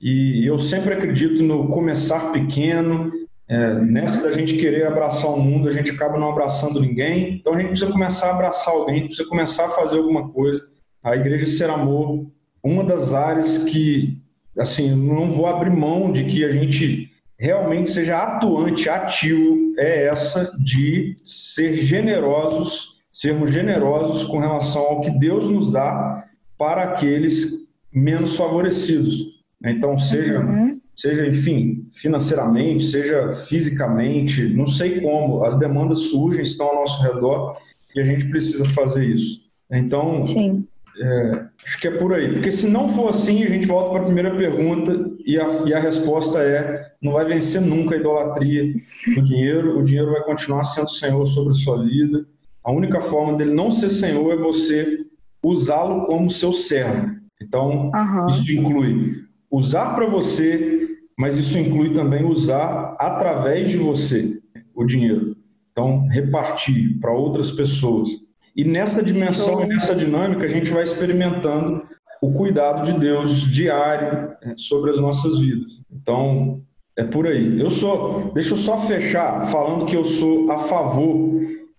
e 0.00 0.46
eu 0.46 0.58
sempre 0.58 0.94
acredito 0.94 1.42
no 1.42 1.68
começar 1.68 2.32
pequeno. 2.32 3.10
É, 3.48 3.74
nessa 3.74 4.22
da 4.22 4.32
gente 4.32 4.56
querer 4.56 4.86
abraçar 4.86 5.30
o 5.30 5.40
mundo, 5.40 5.68
a 5.68 5.72
gente 5.72 5.90
acaba 5.90 6.18
não 6.18 6.30
abraçando 6.30 6.80
ninguém. 6.80 7.34
Então 7.34 7.54
a 7.54 7.58
gente 7.58 7.70
precisa 7.70 7.90
começar 7.90 8.28
a 8.28 8.34
abraçar 8.34 8.72
alguém, 8.72 9.06
precisa 9.06 9.28
começar 9.28 9.66
a 9.66 9.70
fazer 9.70 9.98
alguma 9.98 10.28
coisa. 10.28 10.64
A 11.02 11.16
igreja 11.16 11.46
ser 11.46 11.68
amor, 11.68 12.26
uma 12.62 12.84
das 12.84 13.12
áreas 13.12 13.58
que, 13.58 14.18
assim, 14.56 14.94
não 14.94 15.26
vou 15.26 15.46
abrir 15.46 15.70
mão 15.70 16.12
de 16.12 16.24
que 16.24 16.44
a 16.44 16.50
gente 16.50 17.10
realmente 17.36 17.90
seja 17.90 18.18
atuante, 18.18 18.88
ativo, 18.88 19.74
é 19.76 20.06
essa 20.06 20.56
de 20.62 21.16
ser 21.24 21.74
generosos, 21.74 22.91
sermos 23.12 23.52
generosos 23.52 24.24
com 24.24 24.38
relação 24.38 24.82
ao 24.82 25.00
que 25.02 25.10
Deus 25.10 25.48
nos 25.48 25.70
dá 25.70 26.24
para 26.56 26.82
aqueles 26.82 27.68
menos 27.92 28.34
favorecidos. 28.36 29.42
Então, 29.64 29.98
seja, 29.98 30.40
uhum. 30.40 30.80
seja, 30.96 31.26
enfim, 31.26 31.86
financeiramente, 31.92 32.84
seja 32.84 33.30
fisicamente, 33.32 34.48
não 34.54 34.66
sei 34.66 35.00
como, 35.00 35.44
as 35.44 35.58
demandas 35.58 35.98
surgem, 36.10 36.42
estão 36.42 36.68
ao 36.68 36.76
nosso 36.76 37.02
redor 37.02 37.56
e 37.94 38.00
a 38.00 38.04
gente 38.04 38.28
precisa 38.28 38.64
fazer 38.64 39.04
isso. 39.04 39.42
Então, 39.70 40.26
Sim. 40.26 40.66
É, 41.00 41.46
acho 41.64 41.80
que 41.80 41.88
é 41.88 41.90
por 41.90 42.12
aí. 42.12 42.32
Porque 42.32 42.52
se 42.52 42.68
não 42.68 42.88
for 42.88 43.08
assim, 43.08 43.42
a 43.44 43.48
gente 43.48 43.66
volta 43.66 43.90
para 43.90 44.02
a 44.02 44.04
primeira 44.04 44.36
pergunta 44.36 45.10
e 45.24 45.38
a, 45.38 45.46
e 45.66 45.72
a 45.72 45.80
resposta 45.80 46.38
é: 46.38 46.92
não 47.00 47.12
vai 47.12 47.24
vencer 47.24 47.60
nunca 47.60 47.94
a 47.94 47.98
idolatria 47.98 48.74
do 49.14 49.22
dinheiro, 49.22 49.78
o 49.78 49.84
dinheiro 49.84 50.12
vai 50.12 50.22
continuar 50.22 50.64
sendo 50.64 50.90
Senhor 50.90 51.24
sobre 51.26 51.52
a 51.52 51.56
sua 51.56 51.82
vida. 51.82 52.26
A 52.64 52.70
única 52.70 53.00
forma 53.00 53.36
dele 53.36 53.54
não 53.54 53.70
ser 53.70 53.90
Senhor 53.90 54.32
é 54.32 54.36
você 54.36 54.98
usá-lo 55.42 56.06
como 56.06 56.30
seu 56.30 56.52
servo. 56.52 57.10
Então, 57.40 57.90
uhum. 57.92 58.28
isso 58.28 58.52
inclui 58.52 59.24
usar 59.50 59.94
para 59.94 60.06
você, 60.06 60.88
mas 61.18 61.36
isso 61.36 61.58
inclui 61.58 61.92
também 61.92 62.24
usar 62.24 62.96
através 62.98 63.70
de 63.70 63.78
você 63.78 64.40
o 64.74 64.84
dinheiro. 64.84 65.36
Então, 65.72 66.06
repartir 66.06 66.98
para 67.00 67.12
outras 67.12 67.50
pessoas. 67.50 68.10
E 68.54 68.64
nessa 68.64 69.02
dimensão 69.02 69.62
e 69.62 69.66
nessa 69.66 69.94
dinâmica, 69.94 70.44
a 70.44 70.48
gente 70.48 70.70
vai 70.70 70.82
experimentando 70.82 71.82
o 72.22 72.32
cuidado 72.32 72.84
de 72.86 72.98
Deus 72.98 73.40
diário 73.50 74.36
é, 74.42 74.54
sobre 74.56 74.90
as 74.90 74.98
nossas 74.98 75.38
vidas. 75.38 75.82
Então, 75.90 76.62
é 76.96 77.02
por 77.02 77.26
aí. 77.26 77.58
Eu 77.58 77.70
sou, 77.70 78.30
deixa 78.32 78.52
eu 78.52 78.58
só 78.58 78.78
fechar 78.78 79.42
falando 79.48 79.86
que 79.86 79.96
eu 79.96 80.04
sou 80.04 80.50
a 80.52 80.58
favor 80.58 81.31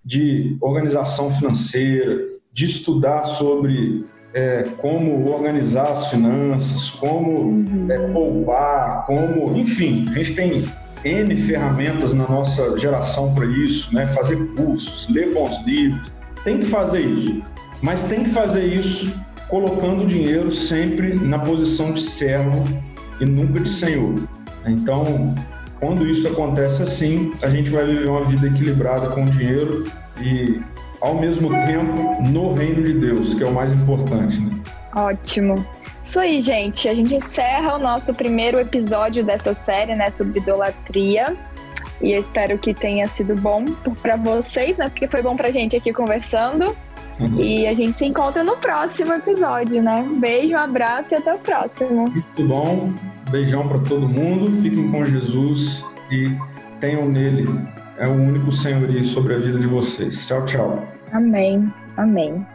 de 0.03 0.57
organização 0.59 1.29
financeira, 1.29 2.25
de 2.51 2.65
estudar 2.65 3.23
sobre 3.23 4.05
é, 4.33 4.63
como 4.77 5.31
organizar 5.31 5.91
as 5.91 6.09
finanças, 6.09 6.89
como 6.91 7.39
uhum. 7.39 7.87
é, 7.89 7.97
poupar, 8.09 9.05
como, 9.05 9.57
enfim, 9.57 10.07
a 10.09 10.13
gente 10.13 10.33
tem 10.33 10.63
N 11.05 11.35
ferramentas 11.35 12.13
na 12.13 12.27
nossa 12.27 12.77
geração 12.77 13.33
para 13.33 13.45
isso, 13.45 13.93
né? 13.93 14.07
fazer 14.07 14.37
cursos, 14.55 15.07
ler 15.09 15.33
bons 15.33 15.63
livros, 15.65 16.11
tem 16.43 16.59
que 16.59 16.65
fazer 16.65 17.01
isso, 17.01 17.41
mas 17.81 18.05
tem 18.05 18.23
que 18.23 18.29
fazer 18.29 18.63
isso 18.65 19.13
colocando 19.49 20.03
o 20.03 20.07
dinheiro 20.07 20.51
sempre 20.51 21.15
na 21.19 21.39
posição 21.39 21.93
de 21.93 22.01
servo 22.01 22.63
e 23.19 23.25
nunca 23.25 23.59
de 23.59 23.69
senhor. 23.69 24.15
Então, 24.65 25.35
quando 25.83 26.07
isso 26.07 26.25
acontece 26.29 26.81
assim, 26.81 27.33
a 27.41 27.49
gente 27.49 27.69
vai 27.69 27.85
viver 27.85 28.07
uma 28.07 28.23
vida 28.23 28.47
equilibrada 28.47 29.09
com 29.09 29.23
o 29.23 29.29
dinheiro 29.29 29.85
e 30.21 30.61
ao 31.01 31.15
mesmo 31.15 31.49
tempo 31.49 32.23
no 32.23 32.53
reino 32.53 32.81
de 32.81 32.93
Deus, 32.93 33.33
que 33.33 33.43
é 33.43 33.45
o 33.45 33.53
mais 33.53 33.73
importante. 33.73 34.39
Né? 34.39 34.53
Ótimo. 34.95 35.55
Isso 36.01 36.17
aí, 36.17 36.39
gente. 36.39 36.87
A 36.87 36.93
gente 36.93 37.13
encerra 37.13 37.75
o 37.75 37.79
nosso 37.79 38.13
primeiro 38.13 38.57
episódio 38.57 39.25
dessa 39.25 39.53
série, 39.53 39.93
né, 39.93 40.09
sobre 40.09 40.39
idolatria. 40.39 41.35
E 42.01 42.13
eu 42.13 42.19
espero 42.19 42.57
que 42.57 42.73
tenha 42.73 43.05
sido 43.05 43.35
bom 43.35 43.65
para 44.01 44.15
vocês, 44.15 44.77
né? 44.77 44.87
Porque 44.87 45.07
foi 45.07 45.21
bom 45.21 45.35
pra 45.35 45.51
gente 45.51 45.75
aqui 45.75 45.91
conversando. 45.91 46.75
Uhum. 47.19 47.41
E 47.41 47.67
a 47.67 47.73
gente 47.73 47.97
se 47.97 48.05
encontra 48.05 48.41
no 48.41 48.55
próximo 48.55 49.13
episódio, 49.13 49.81
né? 49.83 49.97
Um 49.97 50.17
beijo, 50.17 50.53
um 50.53 50.59
abraço 50.59 51.13
e 51.13 51.17
até 51.17 51.33
o 51.33 51.39
próximo. 51.39 52.09
Muito 52.09 52.43
bom. 52.43 52.93
Beijão 53.33 53.67
para 53.67 53.79
todo 53.79 54.07
mundo. 54.07 54.51
Fiquem 54.61 54.91
com 54.91 55.03
Jesus 55.03 55.83
e 56.11 56.37
tenham 56.79 57.09
nele 57.09 57.49
é 57.97 58.07
o 58.07 58.11
único 58.11 58.51
senhorio 58.51 59.03
sobre 59.03 59.33
a 59.33 59.39
vida 59.39 59.57
de 59.57 59.65
vocês. 59.65 60.27
Tchau, 60.27 60.45
tchau. 60.45 60.87
Amém. 61.11 61.73
Amém. 61.97 62.45